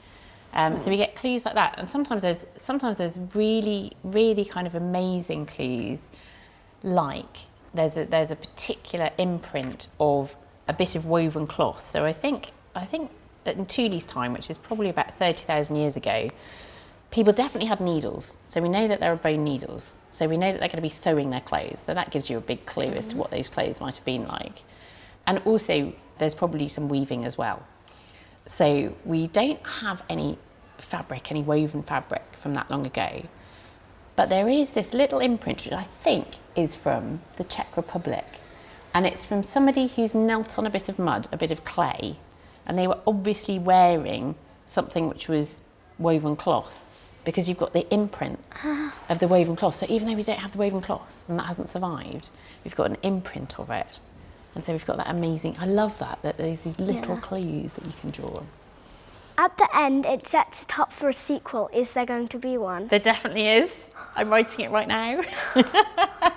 Um, 0.55 0.79
so 0.79 0.91
we 0.91 0.97
get 0.97 1.17
clues 1.17 1.45
like 1.47 1.55
that, 1.55 1.79
and 1.79 1.89
sometimes 1.89 2.23
there's 2.23 2.45
sometimes 2.59 2.99
there's 2.99 3.19
really 3.35 3.93
really 4.05 4.45
kind 4.45 4.67
of 4.67 4.75
amazing 4.75 5.47
clues, 5.47 6.01
like 6.83 7.37
there's 7.73 7.97
a, 7.97 8.05
there's 8.05 8.31
a 8.31 8.37
particular 8.37 9.09
imprint 9.17 9.89
of 9.99 10.37
a 10.69 10.75
bit 10.75 10.95
of 10.95 11.07
woven 11.07 11.47
cloth. 11.47 11.81
So 11.81 12.05
I 12.05 12.13
think 12.13 12.51
I 12.75 12.85
think 12.85 13.11
in 13.47 13.65
Tuuli's 13.65 14.05
time, 14.05 14.35
which 14.35 14.51
is 14.51 14.59
probably 14.59 14.91
about 14.91 15.15
thirty 15.15 15.45
thousand 15.47 15.77
years 15.77 15.97
ago, 15.97 16.29
people 17.13 17.33
definitely 17.33 17.69
had 17.69 17.79
needles. 17.79 18.39
So 18.49 18.61
we 18.61 18.71
know 18.71 18.89
that 18.89 18.99
there 18.99 19.13
are 19.13 19.17
bone 19.17 19.45
needles. 19.45 19.99
So 20.09 20.27
we 20.27 20.39
know 20.39 20.51
that 20.51 20.59
they're 20.59 20.69
going 20.69 20.77
to 20.77 20.83
be 20.83 20.89
sewing 20.89 21.31
their 21.31 21.43
clothes. 21.43 21.79
So 21.87 21.95
that 21.95 22.11
gives 22.11 22.29
you 22.29 22.39
a 22.39 22.41
big 22.41 22.65
clue 22.67 22.87
as 22.87 23.07
to 23.09 23.17
what 23.17 23.31
those 23.31 23.49
clothes 23.49 23.81
might 23.81 23.97
have 23.97 24.05
been 24.05 24.27
like. 24.27 24.63
And 25.27 25.41
also, 25.45 25.93
there's 26.19 26.35
probably 26.35 26.69
some 26.69 26.89
weaving 26.89 27.25
as 27.25 27.39
well. 27.39 27.63
So 28.47 28.95
we 29.05 29.29
don't 29.29 29.65
have 29.65 30.03
any 30.09 30.39
fabric, 30.79 31.31
any 31.31 31.43
woven 31.43 31.83
fabric 31.83 32.25
from 32.33 32.55
that 32.55 32.71
long 32.71 32.87
ago. 32.87 33.27
But 34.17 34.31
there 34.31 34.49
is 34.49 34.71
this 34.71 34.95
little 34.95 35.21
imprint, 35.21 35.65
which 35.65 35.75
I 35.75 35.85
think 35.85 36.27
is 36.57 36.75
from 36.75 37.21
the 37.37 37.45
Czech 37.45 37.77
Republic. 37.77 38.25
And 38.95 39.07
it's 39.07 39.25
from 39.25 39.43
somebody 39.43 39.87
who's 39.87 40.15
knelt 40.15 40.59
on 40.59 40.67
a 40.67 40.71
bit 40.71 40.89
of 40.89 40.99
mud, 40.99 41.29
a 41.31 41.37
bit 41.37 41.51
of 41.51 41.65
clay, 41.65 42.17
and 42.67 42.79
they 42.79 42.87
were 42.87 42.99
obviously 43.07 43.59
wearing 43.59 44.35
something 44.67 45.09
which 45.09 45.29
was 45.29 45.61
woven 45.99 46.37
cloth 46.37 46.89
because 47.25 47.49
you've 47.49 47.59
got 47.59 47.73
the 47.73 47.89
imprint 47.93 48.39
ah. 48.65 48.95
of 49.09 49.19
the 49.19 49.29
woven 49.29 49.57
cloth. 49.57 49.77
So 49.77 49.87
even 49.89 50.09
though 50.09 50.15
we 50.15 50.23
don't 50.23 50.39
have 50.39 50.53
the 50.53 50.59
woven 50.59 50.81
cloth 50.81 51.23
and 51.29 51.39
that 51.39 51.47
hasn't 51.47 51.69
survived, 51.69 52.31
we've 52.65 52.75
got 52.75 52.91
an 52.91 52.97
imprint 53.03 53.59
of 53.59 53.71
it. 53.71 53.99
And 54.55 54.65
so 54.65 54.73
we've 54.73 54.85
got 54.85 54.99
that 54.99 55.09
amazing, 55.09 55.57
I 55.59 55.67
love 55.67 55.99
that, 55.99 56.21
that 56.23 56.37
there's 56.37 56.61
these 56.61 56.79
little 56.79 57.15
Yeah. 57.15 57.21
clues 57.21 57.75
that 57.75 57.87
you 57.87 57.93
can 58.01 58.11
draw. 58.11 58.43
At 59.39 59.57
the 59.57 59.69
end, 59.75 60.05
it 60.05 60.27
sets 60.27 60.65
it 60.65 60.79
up 60.79 60.93
for 60.93 61.09
a 61.09 61.13
sequel. 61.13 61.71
Is 61.73 61.95
there 61.95 62.05
going 62.05 62.29
to 62.29 62.39
be 62.39 62.59
one? 62.59 62.89
There 62.89 62.99
definitely 62.99 63.49
is. 63.49 63.89
I'm 64.15 64.29
writing 64.29 64.67
it 64.67 64.71
right 64.71 64.87
now. 64.87 65.23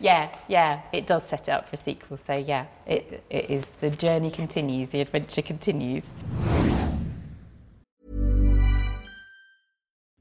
yeah, 0.00 0.34
yeah, 0.48 0.80
it 0.92 1.06
does 1.06 1.22
set 1.24 1.48
it 1.48 1.50
up 1.50 1.68
for 1.68 1.74
a 1.74 1.76
sequel. 1.76 2.18
So 2.26 2.34
yeah, 2.36 2.64
it, 2.86 3.22
it 3.28 3.50
is. 3.50 3.66
The 3.80 3.90
journey 3.90 4.30
continues, 4.30 4.88
the 4.88 5.02
adventure 5.02 5.42
continues. 5.42 6.02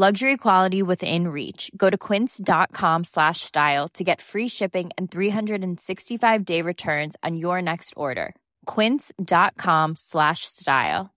Luxury 0.00 0.38
quality 0.38 0.82
within 0.82 1.28
reach. 1.28 1.70
Go 1.76 1.90
to 1.90 1.98
quince.com 1.98 3.04
slash 3.04 3.40
style 3.40 3.86
to 3.88 4.02
get 4.02 4.22
free 4.22 4.48
shipping 4.48 4.88
and 4.96 5.10
365 5.10 6.42
day 6.42 6.62
returns 6.62 7.16
on 7.22 7.36
your 7.36 7.60
next 7.60 7.92
order. 7.98 8.34
Quince.com 8.64 9.96
slash 9.96 10.46
style. 10.46 11.10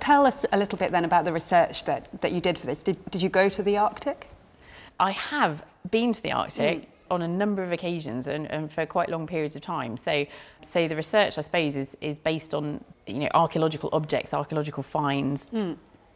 Tell 0.00 0.24
us 0.24 0.46
a 0.50 0.56
little 0.56 0.78
bit 0.78 0.92
then 0.92 1.04
about 1.04 1.26
the 1.26 1.32
research 1.34 1.84
that, 1.84 2.08
that 2.22 2.32
you 2.32 2.40
did 2.40 2.56
for 2.56 2.64
this. 2.64 2.82
Did, 2.82 2.96
did 3.10 3.20
you 3.20 3.28
go 3.28 3.50
to 3.50 3.62
the 3.62 3.76
Arctic? 3.76 4.30
I 4.98 5.10
have 5.10 5.62
been 5.90 6.14
to 6.14 6.22
the 6.22 6.32
Arctic 6.32 6.80
mm. 6.80 6.86
On 7.10 7.22
a 7.22 7.28
number 7.28 7.62
of 7.64 7.72
occasions 7.72 8.26
and, 8.28 8.50
and 8.50 8.70
for 8.70 8.86
quite 8.86 9.08
long 9.08 9.26
periods 9.26 9.56
of 9.56 9.62
time. 9.62 9.96
So, 9.96 10.26
so 10.62 10.86
the 10.86 10.94
research, 10.94 11.38
I 11.38 11.40
suppose, 11.40 11.74
is, 11.76 11.96
is 12.00 12.18
based 12.18 12.54
on 12.54 12.84
you 13.06 13.18
know 13.20 13.28
archaeological 13.34 13.90
objects, 13.92 14.32
archaeological 14.32 14.82
finds. 14.84 15.50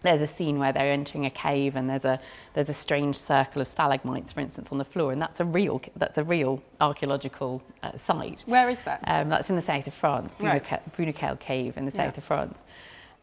There's 0.03 0.21
a 0.21 0.27
scene 0.27 0.59
where 0.59 0.71
they're 0.71 0.93
entering 0.93 1.25
a 1.25 1.31
cave 1.31 1.77
and 1.77 1.89
there's 1.89 2.05
a 2.05 2.21
there's 2.53 2.69
a 2.69 2.75
strange 2.75 3.17
circle 3.17 3.63
of 3.63 3.67
stalagmites, 3.67 4.33
for 4.35 4.41
instance, 4.41 4.71
on 4.71 4.77
the 4.79 4.85
floor, 4.85 5.13
and 5.13 5.21
that's 5.21 5.41
a 5.41 5.45
real 5.47 5.81
that's 5.97 6.19
a 6.19 6.23
real 6.25 6.63
archaeological 6.81 7.63
uh, 7.83 7.97
site. 7.97 8.43
Where 8.47 8.69
is 8.71 8.83
that? 8.85 9.01
Um, 9.07 9.31
that's 9.31 9.49
in 9.51 9.57
the 9.57 9.63
south 9.63 9.87
of 9.87 9.95
France, 9.95 10.35
Bruniquel, 10.37 11.31
Right. 11.31 11.41
Cave 11.41 11.77
in 11.77 11.87
the 11.87 11.91
south 11.91 12.15
Yeah. 12.15 12.19
of 12.19 12.25
France. 12.25 12.65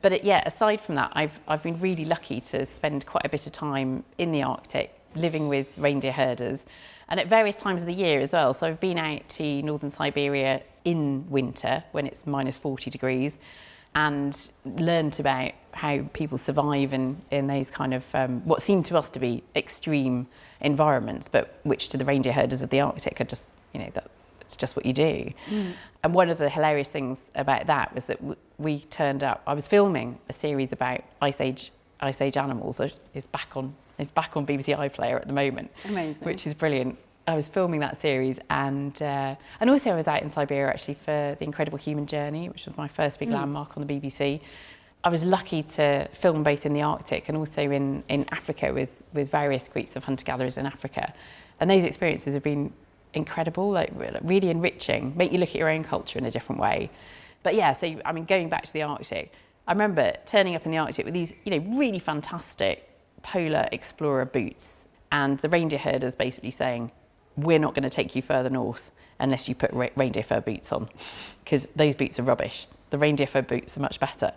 But 0.01 0.11
it, 0.13 0.23
yeah, 0.23 0.41
aside 0.45 0.81
from 0.81 0.95
that, 0.95 1.11
I've, 1.13 1.39
I've 1.47 1.61
been 1.61 1.79
really 1.79 2.05
lucky 2.05 2.41
to 2.41 2.65
spend 2.65 3.05
quite 3.05 3.23
a 3.23 3.29
bit 3.29 3.45
of 3.45 3.53
time 3.53 4.03
in 4.17 4.31
the 4.31 4.41
Arctic, 4.41 4.99
living 5.15 5.47
with 5.47 5.77
reindeer 5.77 6.11
herders, 6.11 6.65
and 7.07 7.19
at 7.19 7.27
various 7.27 7.55
times 7.55 7.81
of 7.81 7.87
the 7.87 7.93
year 7.93 8.21
as 8.21 8.31
well. 8.31 8.53
So 8.53 8.67
I've 8.67 8.79
been 8.79 8.97
out 8.97 9.27
to 9.29 9.61
northern 9.61 9.91
Siberia 9.91 10.61
in 10.85 11.29
winter 11.29 11.83
when 11.91 12.07
it's 12.07 12.25
minus 12.25 12.57
40 12.57 12.89
degrees 12.89 13.37
and 13.93 14.51
learned 14.63 15.19
about 15.19 15.51
how 15.73 15.99
people 16.13 16.37
survive 16.37 16.93
in, 16.93 17.21
in 17.29 17.47
those 17.47 17.69
kind 17.69 17.93
of 17.93 18.13
um, 18.15 18.41
what 18.45 18.61
seem 18.61 18.83
to 18.83 18.97
us 18.97 19.11
to 19.11 19.19
be 19.19 19.43
extreme 19.55 20.27
environments, 20.61 21.27
but 21.27 21.59
which 21.63 21.89
to 21.89 21.97
the 21.97 22.05
reindeer 22.05 22.33
herders 22.33 22.61
of 22.61 22.69
the 22.69 22.79
Arctic 22.79 23.19
are 23.19 23.25
just, 23.25 23.49
you 23.73 23.79
know, 23.81 23.89
that, 23.93 24.09
it's 24.39 24.55
just 24.55 24.75
what 24.75 24.85
you 24.85 24.93
do. 24.93 25.31
And 26.03 26.13
one 26.13 26.29
of 26.29 26.37
the 26.37 26.49
hilarious 26.49 26.89
things 26.89 27.19
about 27.35 27.67
that 27.67 27.93
was 27.93 28.05
that 28.05 28.17
w- 28.17 28.35
we 28.57 28.79
turned 28.79 29.23
up. 29.23 29.41
I 29.45 29.53
was 29.53 29.67
filming 29.67 30.17
a 30.29 30.33
series 30.33 30.71
about 30.73 31.01
ice 31.21 31.39
age 31.39 31.71
ice 32.01 32.21
age 32.21 32.35
animals. 32.35 32.79
is 33.13 33.25
back 33.27 33.55
on 33.55 33.75
it's 34.01 34.11
back 34.11 34.35
on 34.35 34.45
BBC 34.45 34.75
iPlayer 34.77 35.15
at 35.15 35.27
the 35.27 35.33
moment, 35.33 35.71
Amazing. 35.85 36.25
which 36.25 36.47
is 36.47 36.53
brilliant. 36.53 36.97
I 37.27 37.35
was 37.35 37.47
filming 37.47 37.79
that 37.81 38.01
series, 38.01 38.39
and 38.49 38.99
uh, 39.01 39.35
and 39.59 39.69
also 39.69 39.91
I 39.91 39.95
was 39.95 40.07
out 40.07 40.23
in 40.23 40.31
Siberia 40.31 40.69
actually 40.69 40.95
for 40.95 41.35
the 41.37 41.43
Incredible 41.43 41.77
Human 41.77 42.07
Journey, 42.07 42.49
which 42.49 42.65
was 42.65 42.75
my 42.77 42.87
first 42.87 43.19
big 43.19 43.29
landmark 43.29 43.77
on 43.77 43.85
the 43.85 43.93
BBC. 43.93 44.41
I 45.03 45.09
was 45.09 45.23
lucky 45.23 45.63
to 45.63 46.07
film 46.13 46.43
both 46.43 46.65
in 46.65 46.73
the 46.73 46.81
Arctic 46.83 47.27
and 47.27 47.37
also 47.37 47.61
in, 47.71 48.03
in 48.07 48.25
Africa 48.31 48.71
with, 48.71 49.01
with 49.13 49.31
various 49.31 49.67
groups 49.67 49.95
of 49.95 50.03
hunter 50.03 50.23
gatherers 50.23 50.57
in 50.57 50.67
Africa. 50.67 51.11
And 51.59 51.71
those 51.71 51.85
experiences 51.85 52.35
have 52.35 52.43
been 52.43 52.71
incredible, 53.15 53.71
like 53.71 53.91
really 54.21 54.49
enriching, 54.49 55.17
make 55.17 55.31
you 55.31 55.39
look 55.39 55.49
at 55.49 55.55
your 55.55 55.69
own 55.69 55.83
culture 55.83 56.19
in 56.19 56.25
a 56.25 56.31
different 56.31 56.61
way. 56.61 56.91
But 57.41 57.55
yeah, 57.55 57.73
so 57.73 57.99
I 58.05 58.11
mean, 58.11 58.25
going 58.25 58.49
back 58.49 58.63
to 58.65 58.73
the 58.73 58.83
Arctic, 58.83 59.33
I 59.67 59.71
remember 59.71 60.13
turning 60.25 60.55
up 60.55 60.65
in 60.65 60.71
the 60.71 60.77
Arctic 60.77 61.05
with 61.05 61.15
these, 61.15 61.33
you 61.45 61.57
know, 61.57 61.77
really 61.77 61.99
fantastic 61.99 62.90
polar 63.23 63.67
explorer 63.71 64.25
boots, 64.25 64.87
and 65.11 65.39
the 65.39 65.49
reindeer 65.49 65.79
herders 65.79 66.15
basically 66.15 66.51
saying, 66.51 66.91
"We're 67.35 67.59
not 67.59 67.73
going 67.73 67.83
to 67.83 67.89
take 67.89 68.15
you 68.15 68.21
further 68.21 68.49
north 68.49 68.91
unless 69.19 69.47
you 69.47 69.55
put 69.55 69.71
re- 69.73 69.91
reindeer 69.95 70.23
fur 70.23 70.41
boots 70.41 70.71
on, 70.71 70.89
because 71.43 71.67
those 71.75 71.95
boots 71.95 72.19
are 72.19 72.23
rubbish. 72.23 72.67
The 72.89 72.97
reindeer 72.97 73.27
fur 73.27 73.41
boots 73.41 73.77
are 73.77 73.81
much 73.81 73.99
better." 73.99 74.33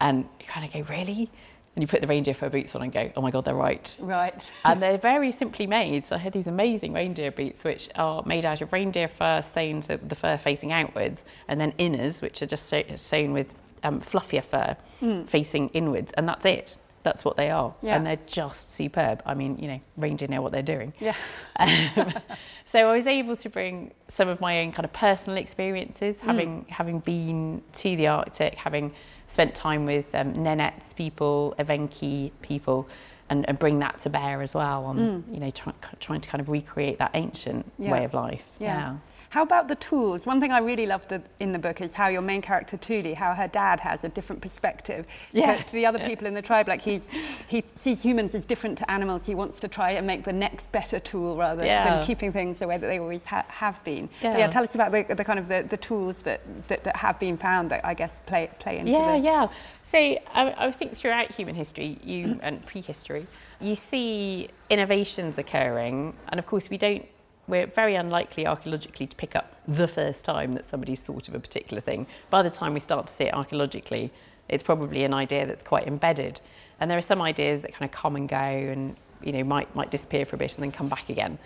And 0.00 0.28
you 0.40 0.46
kind 0.46 0.66
of 0.66 0.72
go, 0.72 0.92
"Really?" 0.92 1.30
and 1.74 1.82
you 1.82 1.86
put 1.86 2.02
the 2.02 2.06
reindeer 2.06 2.34
fur 2.34 2.50
boots 2.50 2.74
on 2.74 2.82
and 2.82 2.92
go, 2.92 3.10
oh 3.16 3.22
my 3.22 3.30
God, 3.30 3.44
they're 3.44 3.54
right. 3.54 3.96
Right. 3.98 4.50
and 4.64 4.82
they're 4.82 4.98
very 4.98 5.32
simply 5.32 5.66
made. 5.66 6.04
So 6.04 6.16
I 6.16 6.18
had 6.18 6.34
these 6.34 6.46
amazing 6.46 6.92
reindeer 6.92 7.30
boots, 7.30 7.64
which 7.64 7.88
are 7.94 8.22
made 8.26 8.44
out 8.44 8.60
of 8.60 8.72
reindeer 8.72 9.08
fur 9.08 9.40
sewn 9.40 9.80
so 9.80 9.96
the 9.96 10.14
fur 10.14 10.36
facing 10.36 10.70
outwards, 10.70 11.24
and 11.48 11.58
then 11.60 11.72
inners, 11.72 12.20
which 12.20 12.42
are 12.42 12.46
just 12.46 12.72
sewn 12.96 13.32
with 13.32 13.54
um, 13.84 14.00
fluffier 14.00 14.44
fur 14.44 14.76
mm. 15.00 15.26
facing 15.26 15.70
inwards, 15.70 16.12
and 16.12 16.28
that's 16.28 16.44
it. 16.44 16.76
That's 17.02 17.24
what 17.24 17.36
they 17.36 17.50
are, 17.50 17.74
yeah. 17.82 17.96
and 17.96 18.06
they're 18.06 18.18
just 18.26 18.70
superb. 18.70 19.22
I 19.26 19.34
mean, 19.34 19.58
you 19.58 19.68
know, 19.68 19.80
reindeer 19.96 20.28
know 20.28 20.40
what 20.40 20.52
they're 20.52 20.62
doing. 20.62 20.92
Yeah. 21.00 21.16
Um, 21.56 22.12
so 22.64 22.90
I 22.90 22.94
was 22.94 23.06
able 23.06 23.36
to 23.36 23.48
bring 23.48 23.92
some 24.08 24.28
of 24.28 24.40
my 24.40 24.60
own 24.60 24.72
kind 24.72 24.84
of 24.84 24.92
personal 24.92 25.38
experiences, 25.38 26.16
mm. 26.16 26.20
having 26.20 26.66
having 26.68 26.98
been 27.00 27.62
to 27.74 27.96
the 27.96 28.06
Arctic, 28.06 28.54
having 28.54 28.92
spent 29.28 29.54
time 29.54 29.86
with 29.86 30.14
um, 30.14 30.34
Nenets 30.34 30.94
people, 30.94 31.54
Evenki 31.58 32.30
people, 32.42 32.88
and, 33.30 33.48
and, 33.48 33.58
bring 33.58 33.78
that 33.78 33.98
to 34.00 34.10
bear 34.10 34.42
as 34.42 34.54
well 34.54 34.84
on, 34.84 34.98
mm. 34.98 35.34
you 35.34 35.40
know, 35.40 35.50
try, 35.50 35.72
trying 36.00 36.20
to 36.20 36.28
kind 36.28 36.40
of 36.40 36.50
recreate 36.50 36.98
that 36.98 37.12
ancient 37.14 37.64
yeah. 37.78 37.90
way 37.90 38.04
of 38.04 38.12
life. 38.12 38.44
Yeah. 38.58 38.66
yeah. 38.66 38.96
How 39.32 39.42
about 39.42 39.66
the 39.66 39.76
tools? 39.76 40.26
One 40.26 40.42
thing 40.42 40.52
I 40.52 40.58
really 40.58 40.84
loved 40.84 41.10
in 41.40 41.52
the 41.52 41.58
book 41.58 41.80
is 41.80 41.94
how 41.94 42.08
your 42.08 42.20
main 42.20 42.42
character 42.42 42.76
Tuuli, 42.76 43.14
how 43.14 43.32
her 43.32 43.48
dad 43.48 43.80
has 43.80 44.04
a 44.04 44.10
different 44.10 44.42
perspective 44.42 45.06
yeah. 45.32 45.56
to, 45.56 45.64
to, 45.64 45.72
the 45.72 45.86
other 45.86 45.98
people 46.00 46.26
in 46.26 46.34
the 46.34 46.42
tribe. 46.42 46.68
Like 46.68 46.82
he's 46.82 47.08
he 47.48 47.64
sees 47.74 48.02
humans 48.02 48.34
as 48.34 48.44
different 48.44 48.76
to 48.76 48.90
animals. 48.90 49.24
He 49.24 49.34
wants 49.34 49.58
to 49.60 49.68
try 49.68 49.92
and 49.92 50.06
make 50.06 50.24
the 50.24 50.34
next 50.34 50.70
better 50.70 51.00
tool 51.00 51.38
rather 51.38 51.64
yeah. 51.64 51.96
than 51.96 52.06
keeping 52.06 52.30
things 52.30 52.58
the 52.58 52.68
way 52.68 52.76
that 52.76 52.86
they 52.86 52.98
always 52.98 53.24
ha- 53.24 53.46
have 53.48 53.82
been. 53.84 54.10
Yeah. 54.20 54.36
yeah. 54.36 54.48
tell 54.48 54.64
us 54.64 54.74
about 54.74 54.92
the, 54.92 55.14
the 55.14 55.24
kind 55.24 55.38
of 55.38 55.48
the, 55.48 55.64
the 55.66 55.78
tools 55.78 56.20
that, 56.22 56.42
that, 56.68 56.84
that 56.84 56.96
have 56.96 57.18
been 57.18 57.38
found 57.38 57.70
that 57.70 57.86
I 57.86 57.94
guess 57.94 58.20
play 58.26 58.50
play 58.58 58.80
into. 58.80 58.92
Yeah, 58.92 59.12
the... 59.12 59.18
yeah. 59.24 59.48
So 59.80 59.98
I, 59.98 60.54
I 60.58 60.72
think 60.72 60.94
throughout 60.94 61.32
human 61.32 61.54
history, 61.54 61.98
you 62.04 62.38
and 62.42 62.66
prehistory, 62.66 63.26
you 63.62 63.76
see 63.76 64.50
innovations 64.68 65.38
occurring, 65.38 66.12
and 66.28 66.38
of 66.38 66.46
course 66.46 66.68
we 66.68 66.76
don't 66.76 67.06
we're 67.48 67.66
very 67.66 67.94
unlikely 67.94 68.46
archaeologically 68.46 69.06
to 69.06 69.16
pick 69.16 69.34
up 69.34 69.56
the 69.66 69.88
first 69.88 70.24
time 70.24 70.54
that 70.54 70.64
somebody's 70.64 71.00
thought 71.00 71.28
of 71.28 71.34
a 71.34 71.40
particular 71.40 71.80
thing. 71.80 72.06
By 72.30 72.42
the 72.42 72.50
time 72.50 72.74
we 72.74 72.80
start 72.80 73.06
to 73.08 73.12
see 73.12 73.24
it 73.24 73.34
archaeologically, 73.34 74.12
it's 74.48 74.62
probably 74.62 75.04
an 75.04 75.14
idea 75.14 75.46
that's 75.46 75.62
quite 75.62 75.86
embedded. 75.86 76.40
And 76.80 76.90
there 76.90 76.98
are 76.98 77.02
some 77.02 77.22
ideas 77.22 77.62
that 77.62 77.72
kind 77.72 77.88
of 77.88 77.94
come 77.94 78.16
and 78.16 78.28
go 78.28 78.36
and 78.36 78.96
you 79.22 79.32
know 79.32 79.44
might 79.44 79.74
might 79.74 79.90
disappear 79.90 80.24
for 80.24 80.36
a 80.36 80.38
bit 80.38 80.54
and 80.54 80.62
then 80.62 80.72
come 80.72 80.88
back 80.88 81.08
again. 81.08 81.38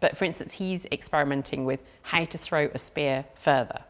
But 0.00 0.16
for 0.16 0.24
instance, 0.24 0.54
he's 0.54 0.86
experimenting 0.92 1.64
with 1.64 1.82
how 2.02 2.24
to 2.24 2.38
throw 2.38 2.70
a 2.74 2.78
spear 2.78 3.24
further. 3.34 3.80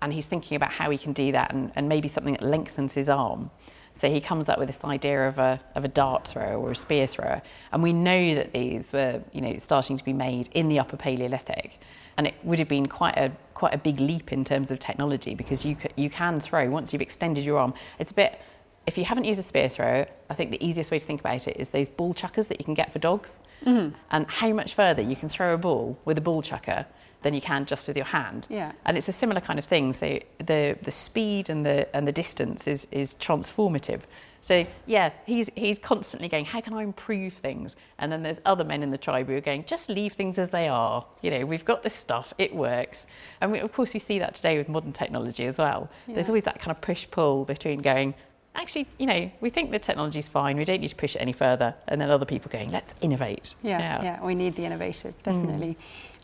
And 0.00 0.12
he's 0.12 0.26
thinking 0.26 0.54
about 0.54 0.70
how 0.70 0.90
he 0.90 0.98
can 0.98 1.12
do 1.12 1.32
that 1.32 1.52
and, 1.52 1.72
and 1.74 1.88
maybe 1.88 2.06
something 2.06 2.34
that 2.34 2.42
lengthens 2.42 2.94
his 2.94 3.08
arm. 3.08 3.50
So 3.98 4.08
he 4.08 4.20
comes 4.20 4.48
up 4.48 4.60
with 4.60 4.68
this 4.68 4.84
idea 4.84 5.28
of 5.28 5.40
a, 5.40 5.60
of 5.74 5.84
a 5.84 5.88
dart 5.88 6.28
thrower 6.28 6.54
or 6.54 6.70
a 6.70 6.76
spear 6.76 7.08
thrower. 7.08 7.42
And 7.72 7.82
we 7.82 7.92
know 7.92 8.36
that 8.36 8.52
these 8.52 8.92
were, 8.92 9.20
you 9.32 9.40
know, 9.40 9.58
starting 9.58 9.96
to 9.98 10.04
be 10.04 10.12
made 10.12 10.48
in 10.52 10.68
the 10.68 10.78
Upper 10.78 10.96
Paleolithic. 10.96 11.80
And 12.16 12.28
it 12.28 12.34
would 12.44 12.60
have 12.60 12.68
been 12.68 12.86
quite 12.86 13.16
a, 13.16 13.32
quite 13.54 13.74
a 13.74 13.78
big 13.78 13.98
leap 13.98 14.32
in 14.32 14.44
terms 14.44 14.70
of 14.70 14.78
technology 14.78 15.34
because 15.34 15.66
you, 15.66 15.76
you 15.96 16.10
can 16.10 16.38
throw, 16.38 16.70
once 16.70 16.92
you've 16.92 17.02
extended 17.02 17.42
your 17.42 17.58
arm, 17.58 17.74
it's 17.98 18.12
a 18.12 18.14
bit, 18.14 18.40
if 18.86 18.96
you 18.96 19.04
haven't 19.04 19.24
used 19.24 19.40
a 19.40 19.42
spear 19.42 19.68
thrower, 19.68 20.06
I 20.30 20.34
think 20.34 20.52
the 20.52 20.64
easiest 20.64 20.92
way 20.92 21.00
to 21.00 21.04
think 21.04 21.18
about 21.18 21.48
it 21.48 21.56
is 21.56 21.70
those 21.70 21.88
ball 21.88 22.14
chuckers 22.14 22.46
that 22.48 22.60
you 22.60 22.64
can 22.64 22.74
get 22.74 22.92
for 22.92 23.00
dogs. 23.00 23.40
Mm-hmm. 23.66 23.96
And 24.12 24.26
how 24.28 24.52
much 24.52 24.74
further 24.74 25.02
you 25.02 25.16
can 25.16 25.28
throw 25.28 25.54
a 25.54 25.58
ball 25.58 25.98
with 26.04 26.18
a 26.18 26.20
ball 26.20 26.40
chucker 26.40 26.86
than 27.22 27.34
you 27.34 27.40
can 27.40 27.66
just 27.66 27.88
with 27.88 27.96
your 27.96 28.06
hand. 28.06 28.46
Yeah. 28.48 28.72
And 28.84 28.96
it's 28.96 29.08
a 29.08 29.12
similar 29.12 29.40
kind 29.40 29.58
of 29.58 29.64
thing. 29.64 29.92
So 29.92 30.18
the 30.38 30.76
the 30.82 30.90
speed 30.90 31.50
and 31.50 31.64
the 31.64 31.94
and 31.94 32.06
the 32.06 32.12
distance 32.12 32.66
is 32.66 32.86
is 32.90 33.14
transformative. 33.16 34.02
So 34.40 34.64
yeah, 34.86 35.10
he's 35.26 35.50
he's 35.56 35.78
constantly 35.78 36.28
going, 36.28 36.44
how 36.44 36.60
can 36.60 36.72
I 36.72 36.82
improve 36.82 37.34
things? 37.34 37.76
And 37.98 38.10
then 38.12 38.22
there's 38.22 38.38
other 38.44 38.64
men 38.64 38.82
in 38.82 38.90
the 38.90 38.98
tribe 38.98 39.26
who 39.26 39.36
are 39.36 39.40
going, 39.40 39.64
just 39.64 39.88
leave 39.88 40.12
things 40.12 40.38
as 40.38 40.50
they 40.50 40.68
are. 40.68 41.04
You 41.22 41.30
know, 41.32 41.44
we've 41.44 41.64
got 41.64 41.82
this 41.82 41.94
stuff, 41.94 42.32
it 42.38 42.54
works. 42.54 43.06
And 43.40 43.50
we, 43.50 43.58
of 43.58 43.72
course 43.72 43.92
we 43.94 44.00
see 44.00 44.18
that 44.20 44.34
today 44.34 44.56
with 44.56 44.68
modern 44.68 44.92
technology 44.92 45.46
as 45.46 45.58
well. 45.58 45.90
Yeah. 46.06 46.14
There's 46.14 46.28
always 46.28 46.44
that 46.44 46.60
kind 46.60 46.70
of 46.70 46.80
push 46.80 47.08
pull 47.10 47.44
between 47.44 47.82
going, 47.82 48.14
actually, 48.54 48.86
you 48.98 49.06
know, 49.06 49.30
we 49.40 49.50
think 49.50 49.70
the 49.70 49.78
technology's 49.78 50.28
fine, 50.28 50.56
we 50.56 50.64
don't 50.64 50.80
need 50.80 50.88
to 50.88 50.96
push 50.96 51.16
it 51.16 51.20
any 51.20 51.32
further. 51.32 51.74
And 51.88 52.00
then 52.00 52.10
other 52.10 52.26
people 52.26 52.50
going, 52.50 52.70
let's 52.70 52.94
innovate. 53.00 53.54
Yeah, 53.62 53.78
yeah, 53.78 54.02
yeah 54.02 54.24
we 54.24 54.34
need 54.34 54.54
the 54.54 54.64
innovators, 54.64 55.16
definitely. 55.16 55.74
Mm. 55.74 55.76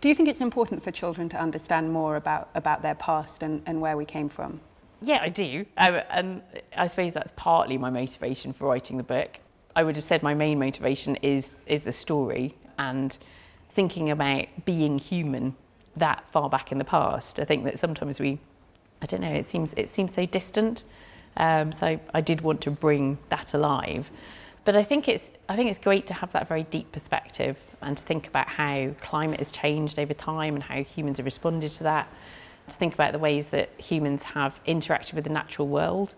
Do 0.04 0.10
you 0.10 0.14
think 0.14 0.28
it's 0.28 0.42
important 0.42 0.82
for 0.82 0.90
children 0.90 1.30
to 1.30 1.40
understand 1.40 1.90
more 1.90 2.16
about, 2.16 2.50
about 2.54 2.82
their 2.82 2.94
past 2.94 3.42
and, 3.42 3.62
and 3.64 3.80
where 3.80 3.96
we 3.96 4.04
came 4.04 4.28
from? 4.28 4.60
Yeah, 5.00 5.20
I 5.22 5.30
do. 5.30 5.64
Um, 5.78 6.02
and 6.10 6.42
I 6.76 6.88
suppose 6.88 7.14
that's 7.14 7.32
partly 7.36 7.78
my 7.78 7.88
motivation 7.88 8.52
for 8.52 8.68
writing 8.68 8.98
the 8.98 9.02
book. 9.02 9.40
I 9.74 9.82
would 9.82 9.96
have 9.96 10.04
said 10.04 10.22
my 10.22 10.34
main 10.34 10.58
motivation 10.58 11.16
is, 11.22 11.54
is 11.64 11.84
the 11.84 11.92
story 11.92 12.54
and 12.78 13.16
thinking 13.70 14.10
about 14.10 14.44
being 14.66 14.98
human 14.98 15.56
that 15.94 16.28
far 16.28 16.50
back 16.50 16.70
in 16.70 16.76
the 16.76 16.84
past. 16.84 17.40
I 17.40 17.46
think 17.46 17.64
that 17.64 17.78
sometimes 17.78 18.20
we, 18.20 18.38
I 19.00 19.06
don't 19.06 19.22
know, 19.22 19.32
it 19.32 19.46
seems, 19.46 19.72
it 19.72 19.88
seems 19.88 20.12
so 20.12 20.26
distant. 20.26 20.84
Um, 21.38 21.72
so 21.72 21.98
I 22.12 22.20
did 22.20 22.42
want 22.42 22.60
to 22.60 22.70
bring 22.70 23.16
that 23.30 23.54
alive. 23.54 24.10
But 24.64 24.76
I 24.76 24.82
think 24.82 25.08
it's 25.08 25.30
I 25.48 25.56
think 25.56 25.68
it's 25.68 25.78
great 25.78 26.06
to 26.06 26.14
have 26.14 26.32
that 26.32 26.48
very 26.48 26.62
deep 26.64 26.90
perspective 26.92 27.58
and 27.82 27.96
to 27.96 28.02
think 28.02 28.26
about 28.26 28.48
how 28.48 28.90
climate 29.00 29.38
has 29.38 29.52
changed 29.52 29.98
over 29.98 30.14
time 30.14 30.54
and 30.54 30.62
how 30.62 30.82
humans 30.82 31.18
have 31.18 31.26
responded 31.26 31.72
to 31.72 31.84
that. 31.84 32.08
To 32.68 32.74
think 32.74 32.94
about 32.94 33.12
the 33.12 33.18
ways 33.18 33.50
that 33.50 33.68
humans 33.78 34.22
have 34.22 34.58
interacted 34.64 35.12
with 35.12 35.24
the 35.24 35.30
natural 35.30 35.68
world. 35.68 36.14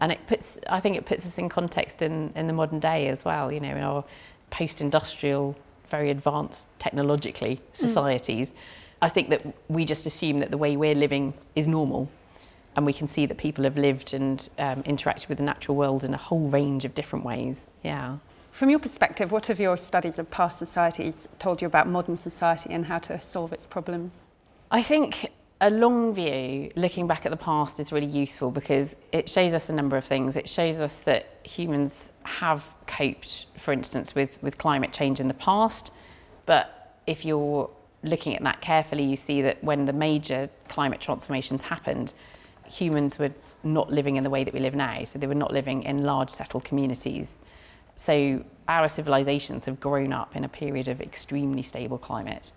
And 0.00 0.12
it 0.12 0.24
puts 0.28 0.58
I 0.68 0.78
think 0.78 0.96
it 0.96 1.06
puts 1.06 1.26
us 1.26 1.38
in 1.38 1.48
context 1.48 2.02
in, 2.02 2.32
in 2.36 2.46
the 2.46 2.52
modern 2.52 2.78
day 2.78 3.08
as 3.08 3.24
well, 3.24 3.52
you 3.52 3.58
know, 3.58 3.74
in 3.74 3.82
our 3.82 4.04
post 4.50 4.80
industrial, 4.80 5.56
very 5.90 6.10
advanced 6.10 6.68
technologically 6.78 7.56
mm. 7.56 7.76
societies. 7.76 8.50
Mm. 8.50 8.54
I 9.02 9.08
think 9.08 9.30
that 9.30 9.42
we 9.68 9.84
just 9.84 10.06
assume 10.06 10.38
that 10.40 10.50
the 10.50 10.58
way 10.58 10.76
we're 10.76 10.94
living 10.94 11.34
is 11.56 11.66
normal 11.66 12.08
and 12.76 12.86
we 12.86 12.92
can 12.92 13.06
see 13.06 13.26
that 13.26 13.38
people 13.38 13.64
have 13.64 13.76
lived 13.76 14.14
and 14.14 14.48
um, 14.58 14.82
interacted 14.84 15.28
with 15.28 15.38
the 15.38 15.44
natural 15.44 15.76
world 15.76 16.04
in 16.04 16.14
a 16.14 16.16
whole 16.16 16.48
range 16.48 16.84
of 16.84 16.94
different 16.94 17.24
ways. 17.24 17.66
Yeah. 17.82 18.18
From 18.52 18.70
your 18.70 18.78
perspective, 18.78 19.30
what 19.30 19.46
have 19.46 19.60
your 19.60 19.76
studies 19.76 20.18
of 20.18 20.30
past 20.30 20.58
societies 20.58 21.28
told 21.38 21.60
you 21.62 21.66
about 21.66 21.86
modern 21.86 22.16
society 22.16 22.72
and 22.72 22.86
how 22.86 22.98
to 23.00 23.20
solve 23.22 23.52
its 23.52 23.66
problems? 23.66 24.22
I 24.70 24.82
think 24.82 25.30
a 25.60 25.70
long 25.70 26.14
view, 26.14 26.70
looking 26.76 27.06
back 27.06 27.26
at 27.26 27.30
the 27.30 27.36
past, 27.36 27.80
is 27.80 27.92
really 27.92 28.06
useful 28.06 28.50
because 28.50 28.96
it 29.12 29.28
shows 29.28 29.52
us 29.52 29.68
a 29.68 29.72
number 29.72 29.96
of 29.96 30.04
things. 30.04 30.36
It 30.36 30.48
shows 30.48 30.80
us 30.80 31.00
that 31.00 31.38
humans 31.44 32.12
have 32.24 32.68
coped, 32.86 33.46
for 33.56 33.72
instance, 33.72 34.14
with, 34.14 34.40
with 34.42 34.58
climate 34.58 34.92
change 34.92 35.20
in 35.20 35.28
the 35.28 35.34
past, 35.34 35.90
but 36.46 36.96
if 37.06 37.24
you're 37.24 37.70
looking 38.02 38.36
at 38.36 38.42
that 38.44 38.60
carefully, 38.60 39.04
you 39.04 39.16
see 39.16 39.42
that 39.42 39.62
when 39.64 39.84
the 39.84 39.92
major 39.92 40.48
climate 40.68 41.00
transformations 41.00 41.62
happened, 41.62 42.12
humans 42.70 43.18
were 43.18 43.30
not 43.62 43.90
living 43.90 44.16
in 44.16 44.24
the 44.24 44.30
way 44.30 44.44
that 44.44 44.54
we 44.54 44.60
live 44.60 44.74
now. 44.74 45.04
So 45.04 45.18
they 45.18 45.26
were 45.26 45.34
not 45.34 45.52
living 45.52 45.82
in 45.82 46.04
large 46.04 46.30
settled 46.30 46.64
communities. 46.64 47.34
So 47.94 48.44
our 48.68 48.88
civilizations 48.88 49.64
have 49.64 49.80
grown 49.80 50.12
up 50.12 50.36
in 50.36 50.44
a 50.44 50.48
period 50.48 50.88
of 50.88 51.00
extremely 51.00 51.62
stable 51.62 51.98
climate. 51.98 52.52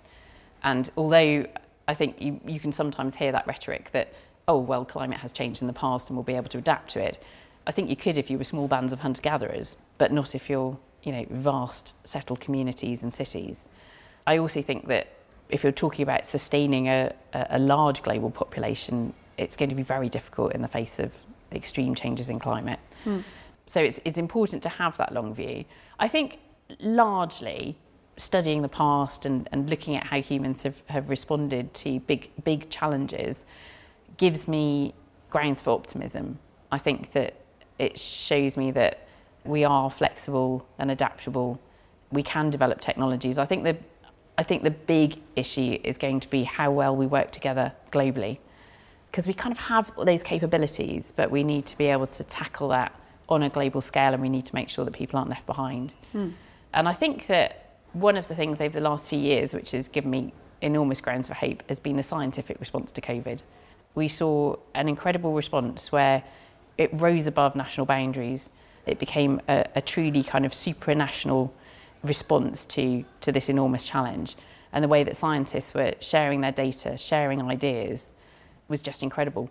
And 0.64 0.90
although 0.96 1.46
I 1.88 1.94
think 1.94 2.22
you, 2.22 2.40
you 2.46 2.60
can 2.60 2.72
sometimes 2.72 3.16
hear 3.16 3.32
that 3.32 3.48
rhetoric 3.48 3.92
that, 3.92 4.14
oh, 4.48 4.60
well, 4.60 4.86
climate 4.86 5.18
has 5.20 5.32
changed 5.32 5.62
in 5.62 5.68
the 5.68 5.74
past 5.74 6.10
and 6.10 6.18
we'll 6.18 6.24
be 6.24 6.36
able 6.36 6.50
to 6.50 6.58
adapt 6.58 6.92
to 6.92 7.00
it. 7.00 7.24
I 7.66 7.72
think 7.72 7.90
you 7.90 7.96
could 7.96 8.18
if 8.18 8.30
you 8.30 8.38
were 8.38 8.44
small 8.44 8.68
bands 8.68 8.94
of 8.94 9.00
hunter 9.00 9.22
gatherers, 9.22 9.78
but 9.98 10.12
not 10.12 10.36
if 10.36 10.50
you're, 10.50 10.78
you 11.04 11.12
know, 11.12 11.26
vast 11.30 11.96
settled 12.08 12.40
communities 12.40 13.04
and 13.04 13.14
cities. 13.14 13.62
I 14.28 14.38
also 14.38 14.62
think 14.62 14.88
that 14.88 15.08
if 15.50 15.64
you're 15.64 15.72
talking 15.72 16.04
about 16.04 16.26
sustaining 16.26 16.88
a, 16.88 17.14
a 17.34 17.60
large 17.60 18.04
global 18.04 18.32
population, 18.32 19.14
it's 19.38 19.56
going 19.56 19.70
to 19.70 19.76
be 19.76 19.84
very 19.84 20.10
difficult 20.10 20.54
in 20.54 20.62
the 20.62 20.68
face 20.68 21.00
of 21.00 21.26
extreme 21.52 21.96
changes 21.96 22.30
in 22.30 22.40
climate. 22.40 22.80
Mm. 23.06 23.24
So 23.66 23.82
it's, 23.82 24.00
it's 24.06 24.18
important 24.18 24.64
to 24.64 24.70
have 24.70 24.98
that 24.98 25.14
long 25.14 25.34
view. 25.34 25.66
I 26.00 26.08
think 26.08 26.40
largely 26.80 27.78
studying 28.18 28.62
the 28.62 28.70
past 28.70 29.26
and, 29.26 29.48
and 29.52 29.70
looking 29.70 29.96
at 29.96 30.06
how 30.06 30.22
humans 30.22 30.64
have, 30.64 30.82
have 30.88 31.10
responded 31.10 31.74
to 31.74 32.00
big, 32.02 32.32
big 32.44 32.70
challenges 32.70 33.46
gives 34.18 34.48
me 34.48 34.94
grounds 35.30 35.62
for 35.62 35.72
optimism. 35.72 36.38
I 36.72 36.78
think 36.78 37.12
that 37.12 37.36
it 37.80 37.98
shows 37.98 38.58
me 38.58 38.72
that 38.72 39.08
we 39.44 39.64
are 39.64 39.90
flexible 39.90 40.68
and 40.78 40.92
adaptable. 40.92 41.60
We 42.12 42.22
can 42.22 42.50
develop 42.50 42.80
technologies. 42.80 43.38
I 43.38 43.46
think 43.46 43.64
the, 43.64 43.78
I 44.38 44.44
think 44.44 44.64
the 44.64 44.72
big 44.72 45.20
issue 45.36 45.80
is 45.84 45.98
going 45.98 46.20
to 46.20 46.30
be 46.30 46.44
how 46.44 46.72
well 46.72 46.96
we 46.96 47.08
work 47.08 47.32
together 47.32 47.74
globally 47.92 48.38
because 49.12 49.28
we 49.28 49.34
kind 49.34 49.52
of 49.52 49.58
have 49.58 49.92
those 50.06 50.24
capabilities, 50.24 51.12
but 51.16 51.30
we 51.30 51.44
need 51.44 51.66
to 51.66 51.78
be 51.78 51.88
able 51.88 52.08
to 52.08 52.24
tackle 52.24 52.70
that 52.70 52.98
on 53.28 53.44
a 53.44 53.50
global 53.50 53.82
scale 53.82 54.14
and 54.14 54.22
we 54.22 54.30
need 54.30 54.46
to 54.46 54.56
make 54.56 54.70
sure 54.70 54.86
that 54.86 54.94
people 54.94 55.20
aren't 55.20 55.30
left 55.30 55.46
behind. 55.46 55.94
Mm. 56.14 56.34
And 56.74 56.88
I 56.88 56.94
think 56.94 57.28
that 57.28 57.76
one 57.94 58.16
of 58.16 58.28
the 58.30 58.36
things 58.36 58.62
over 58.62 58.74
the 58.74 58.82
last 58.82 59.10
few 59.10 59.20
years, 59.20 59.54
which 59.54 59.72
has 59.72 59.90
given 59.90 60.12
me 60.12 60.34
enormous 60.62 61.02
grounds 61.02 61.28
for 61.28 61.34
hope, 61.34 61.62
has 61.68 61.80
been 61.80 61.98
the 61.98 62.04
scientific 62.04 62.60
response 62.60 62.92
to 62.94 63.02
COVID. 63.02 63.44
We 63.96 64.08
saw 64.08 64.56
an 64.74 64.88
incredible 64.88 65.34
response 65.34 65.92
where 65.92 66.24
it 66.78 66.90
rose 66.94 67.28
above 67.28 67.56
national 67.56 67.86
boundaries 67.86 68.50
it 68.86 69.00
became 69.00 69.42
a, 69.48 69.66
a 69.76 69.82
truly 69.82 70.24
kind 70.24 70.46
of 70.46 70.54
supranational 70.54 71.52
response 72.04 72.66
to, 72.66 73.06
to 73.22 73.32
this 73.32 73.50
enormous 73.50 73.86
challenge. 73.86 74.36
And 74.74 74.84
the 74.84 74.88
way 74.88 75.04
that 75.04 75.16
scientists 75.16 75.74
were 75.74 75.94
sharing 76.00 76.42
their 76.42 76.52
data, 76.52 76.98
sharing 76.98 77.42
ideas, 77.42 78.12
was 78.72 78.82
just 78.82 79.04
incredible. 79.04 79.50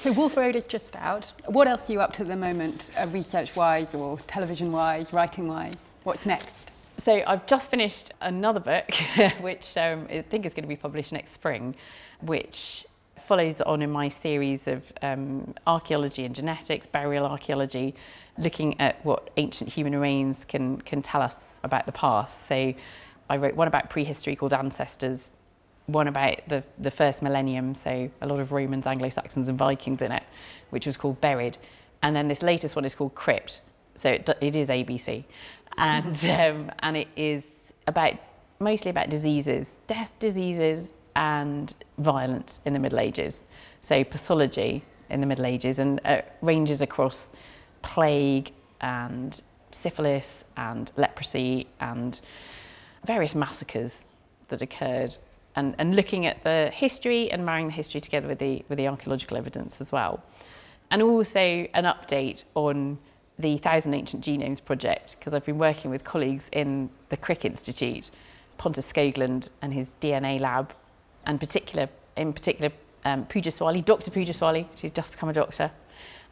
So 0.00 0.12
Wolf 0.12 0.36
Road 0.36 0.56
is 0.56 0.66
just 0.66 0.96
out. 0.96 1.32
What 1.46 1.68
else 1.68 1.90
are 1.90 1.92
you 1.92 2.00
up 2.00 2.12
to 2.14 2.22
at 2.22 2.28
the 2.28 2.36
moment, 2.36 2.92
uh, 2.98 3.06
research-wise 3.08 3.94
or 3.94 4.18
television-wise, 4.28 5.12
writing-wise? 5.12 5.90
What's 6.04 6.24
next? 6.24 6.70
So 7.04 7.22
I've 7.26 7.46
just 7.46 7.70
finished 7.70 8.12
another 8.20 8.60
book, 8.60 8.94
which 9.40 9.76
um, 9.76 10.06
I 10.08 10.22
think 10.22 10.46
is 10.46 10.54
going 10.54 10.62
to 10.62 10.68
be 10.68 10.76
published 10.76 11.12
next 11.12 11.32
spring, 11.32 11.74
which 12.20 12.86
follows 13.18 13.60
on 13.62 13.82
in 13.82 13.90
my 13.90 14.08
series 14.08 14.68
of 14.68 14.92
um, 15.02 15.54
archaeology 15.66 16.24
and 16.24 16.34
genetics, 16.34 16.86
burial 16.86 17.26
archaeology, 17.26 17.94
looking 18.38 18.78
at 18.80 19.04
what 19.04 19.30
ancient 19.36 19.70
human 19.70 19.94
remains 19.94 20.44
can, 20.44 20.80
can 20.82 21.02
tell 21.02 21.22
us 21.22 21.60
about 21.64 21.86
the 21.86 21.92
past. 21.92 22.46
So 22.48 22.74
I 23.28 23.36
wrote 23.36 23.54
one 23.54 23.68
about 23.68 23.90
prehistory 23.90 24.36
called 24.36 24.52
Ancestors, 24.52 25.28
one 25.86 26.08
about 26.08 26.36
the, 26.48 26.62
the 26.78 26.90
first 26.90 27.22
millennium, 27.22 27.74
so 27.74 28.10
a 28.20 28.26
lot 28.26 28.40
of 28.40 28.52
Romans, 28.52 28.86
Anglo-Saxons 28.86 29.48
and 29.48 29.58
Vikings 29.58 30.02
in 30.02 30.12
it, 30.12 30.22
which 30.70 30.86
was 30.86 30.96
called 30.96 31.20
Buried. 31.20 31.58
And 32.02 32.14
then 32.14 32.28
this 32.28 32.42
latest 32.42 32.76
one 32.76 32.84
is 32.84 32.94
called 32.94 33.14
Crypt, 33.14 33.60
so 33.94 34.10
it, 34.10 34.28
it 34.40 34.56
is 34.56 34.68
ABC. 34.68 35.24
And, 35.76 36.16
um, 36.24 36.70
and 36.80 36.96
it 36.96 37.08
is 37.16 37.44
about, 37.86 38.14
mostly 38.60 38.90
about 38.90 39.10
diseases, 39.10 39.76
death 39.86 40.14
diseases 40.18 40.92
and 41.16 41.74
violence 41.98 42.60
in 42.64 42.72
the 42.72 42.78
Middle 42.78 43.00
Ages. 43.00 43.44
So 43.80 44.04
pathology 44.04 44.84
in 45.10 45.20
the 45.20 45.26
Middle 45.26 45.46
Ages 45.46 45.78
and 45.78 46.00
uh, 46.04 46.22
ranges 46.40 46.80
across 46.80 47.30
plague 47.82 48.52
and 48.80 49.40
syphilis 49.70 50.44
and 50.56 50.90
leprosy 50.96 51.66
and 51.80 52.20
various 53.04 53.34
massacres 53.34 54.04
that 54.48 54.62
occurred 54.62 55.16
and, 55.56 55.74
and 55.78 55.94
looking 55.94 56.26
at 56.26 56.42
the 56.44 56.70
history 56.72 57.30
and 57.30 57.44
marrying 57.44 57.66
the 57.66 57.72
history 57.72 58.00
together 58.00 58.28
with 58.28 58.38
the, 58.38 58.64
with 58.68 58.78
the 58.78 58.88
archaeological 58.88 59.36
evidence 59.36 59.80
as 59.80 59.92
well. 59.92 60.22
And 60.90 61.02
also 61.02 61.40
an 61.40 61.84
update 61.84 62.44
on 62.54 62.98
the 63.38 63.56
Thousand 63.58 63.94
Ancient 63.94 64.24
Genomes 64.24 64.64
project, 64.64 65.16
because 65.18 65.34
I've 65.34 65.44
been 65.44 65.58
working 65.58 65.90
with 65.90 66.04
colleagues 66.04 66.48
in 66.52 66.90
the 67.08 67.16
Crick 67.16 67.44
Institute, 67.44 68.10
Pontus 68.58 68.90
Skoglund 68.90 69.50
and 69.62 69.72
his 69.72 69.96
DNA 70.00 70.40
lab, 70.40 70.74
and 71.26 71.40
particular, 71.40 71.88
in 72.16 72.32
particular 72.32 72.70
um, 73.04 73.26
Pooja 73.26 73.50
Swali, 73.50 73.84
Dr. 73.84 74.10
Pooja 74.10 74.32
Swali, 74.32 74.66
she's 74.74 74.90
just 74.90 75.12
become 75.12 75.28
a 75.28 75.32
doctor, 75.32 75.70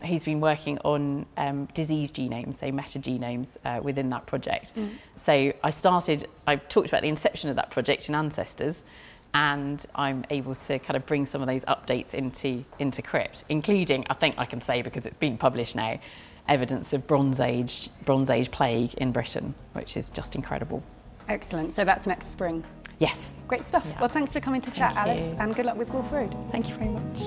who's 0.05 0.25
been 0.25 0.41
working 0.41 0.79
on 0.79 1.27
um, 1.37 1.67
disease 1.75 2.13
genomes, 2.13 2.57
so 2.57 2.71
metagenomes 2.71 3.57
uh, 3.65 3.81
within 3.83 4.09
that 4.11 4.27
project. 4.27 4.75
Mm. 4.75 4.93
So 5.15 5.53
I 5.63 5.71
started, 5.71 6.27
I 6.47 6.57
talked 6.57 6.89
about 6.89 7.03
the 7.03 7.09
inception 7.09 7.51
of 7.51 7.57
that 7.57 7.71
project 7.71 8.09
in 8.09 8.15
Ancestors, 8.15 8.85
and 9.35 9.85
I'm 9.95 10.25
able 10.31 10.55
to 10.55 10.79
kind 10.79 10.97
of 10.97 11.07
bring 11.07 11.27
some 11.27 11.41
of 11.41 11.49
those 11.49 11.65
updates 11.67 12.15
into, 12.15 12.65
into 12.79 13.03
Crypt, 13.03 13.45
including, 13.49 14.05
I 14.11 14.15
think 14.15 14.35
I 14.39 14.45
can 14.45 14.61
say 14.61 14.83
because 14.83 15.07
it's 15.07 15.17
been 15.17 15.39
published 15.39 15.77
now, 15.77 16.01
evidence 16.49 16.93
of 16.93 17.07
Bronze 17.07 17.39
Age, 17.39 17.91
Bronze 18.05 18.31
Age 18.31 18.51
plague 18.51 18.95
in 18.95 19.13
Britain, 19.13 19.55
which 19.73 19.97
is 19.97 20.11
just 20.11 20.35
incredible. 20.35 20.83
Excellent. 21.29 21.75
So 21.75 21.85
that's 21.85 22.07
next 22.07 22.33
spring. 22.33 22.65
Yes. 22.99 23.31
Great 23.47 23.65
stuff. 23.65 23.85
Yeah. 23.89 24.01
Well, 24.01 24.09
thanks 24.09 24.33
for 24.33 24.41
coming 24.41 24.61
to 24.63 24.71
chat, 24.71 24.95
Thank 24.95 25.21
Alice, 25.21 25.33
you. 25.33 25.39
and 25.41 25.55
good 25.55 25.67
luck 25.67 25.77
with 25.77 25.91
Wolf 25.91 26.11
Road. 26.13 26.35
Thank 26.51 26.69
you 26.69 26.75
very 26.75 26.91
much. 26.91 27.19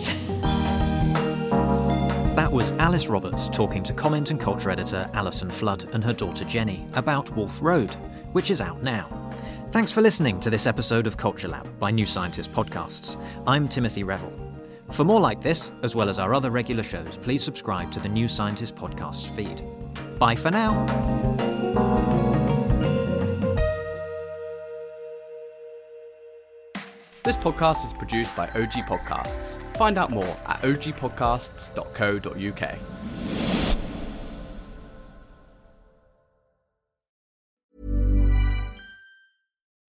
That 2.36 2.52
was 2.52 2.72
Alice 2.74 3.08
Roberts 3.08 3.48
talking 3.50 3.84
to 3.84 3.94
comment 3.94 4.30
and 4.32 4.40
culture 4.40 4.70
editor 4.70 5.10
Alison 5.14 5.50
Flood 5.50 5.88
and 5.94 6.04
her 6.04 6.14
daughter 6.14 6.44
Jenny 6.46 6.86
about 6.94 7.30
Wolf 7.36 7.62
Road, 7.62 7.94
which 8.34 8.52
is 8.52 8.60
out 8.60 8.84
now. 8.84 9.08
Thanks 9.74 9.92
for 9.92 10.02
listening 10.02 10.40
to 10.42 10.52
this 10.52 10.68
episode 10.68 11.08
of 11.08 11.18
Culture 11.18 11.48
Lab 11.48 11.80
by 11.80 11.90
New 11.90 12.06
Scientist 12.06 12.54
Podcasts. 12.54 13.20
I'm 13.48 13.68
Timothy 13.68 14.04
Revell. 14.04 14.32
For 14.92 15.04
more 15.04 15.20
like 15.20 15.42
this, 15.42 15.72
as 15.82 15.96
well 15.96 16.10
as 16.10 16.20
our 16.20 16.36
other 16.36 16.52
regular 16.52 16.84
shows, 16.84 17.18
please 17.18 17.44
subscribe 17.44 17.92
to 17.94 18.00
the 18.00 18.08
New 18.08 18.28
Scientist 18.28 18.76
Podcasts 18.76 19.36
feed. 19.36 19.64
Bye 20.20 20.36
for 20.36 20.52
now. 20.52 20.86
This 27.24 27.38
podcast 27.38 27.84
is 27.84 27.94
produced 27.94 28.36
by 28.36 28.50
OG 28.50 28.86
Podcasts. 28.86 29.58
Find 29.76 29.98
out 29.98 30.12
more 30.12 30.38
at 30.46 30.62
ogpodcasts.co.uk. 30.62 33.43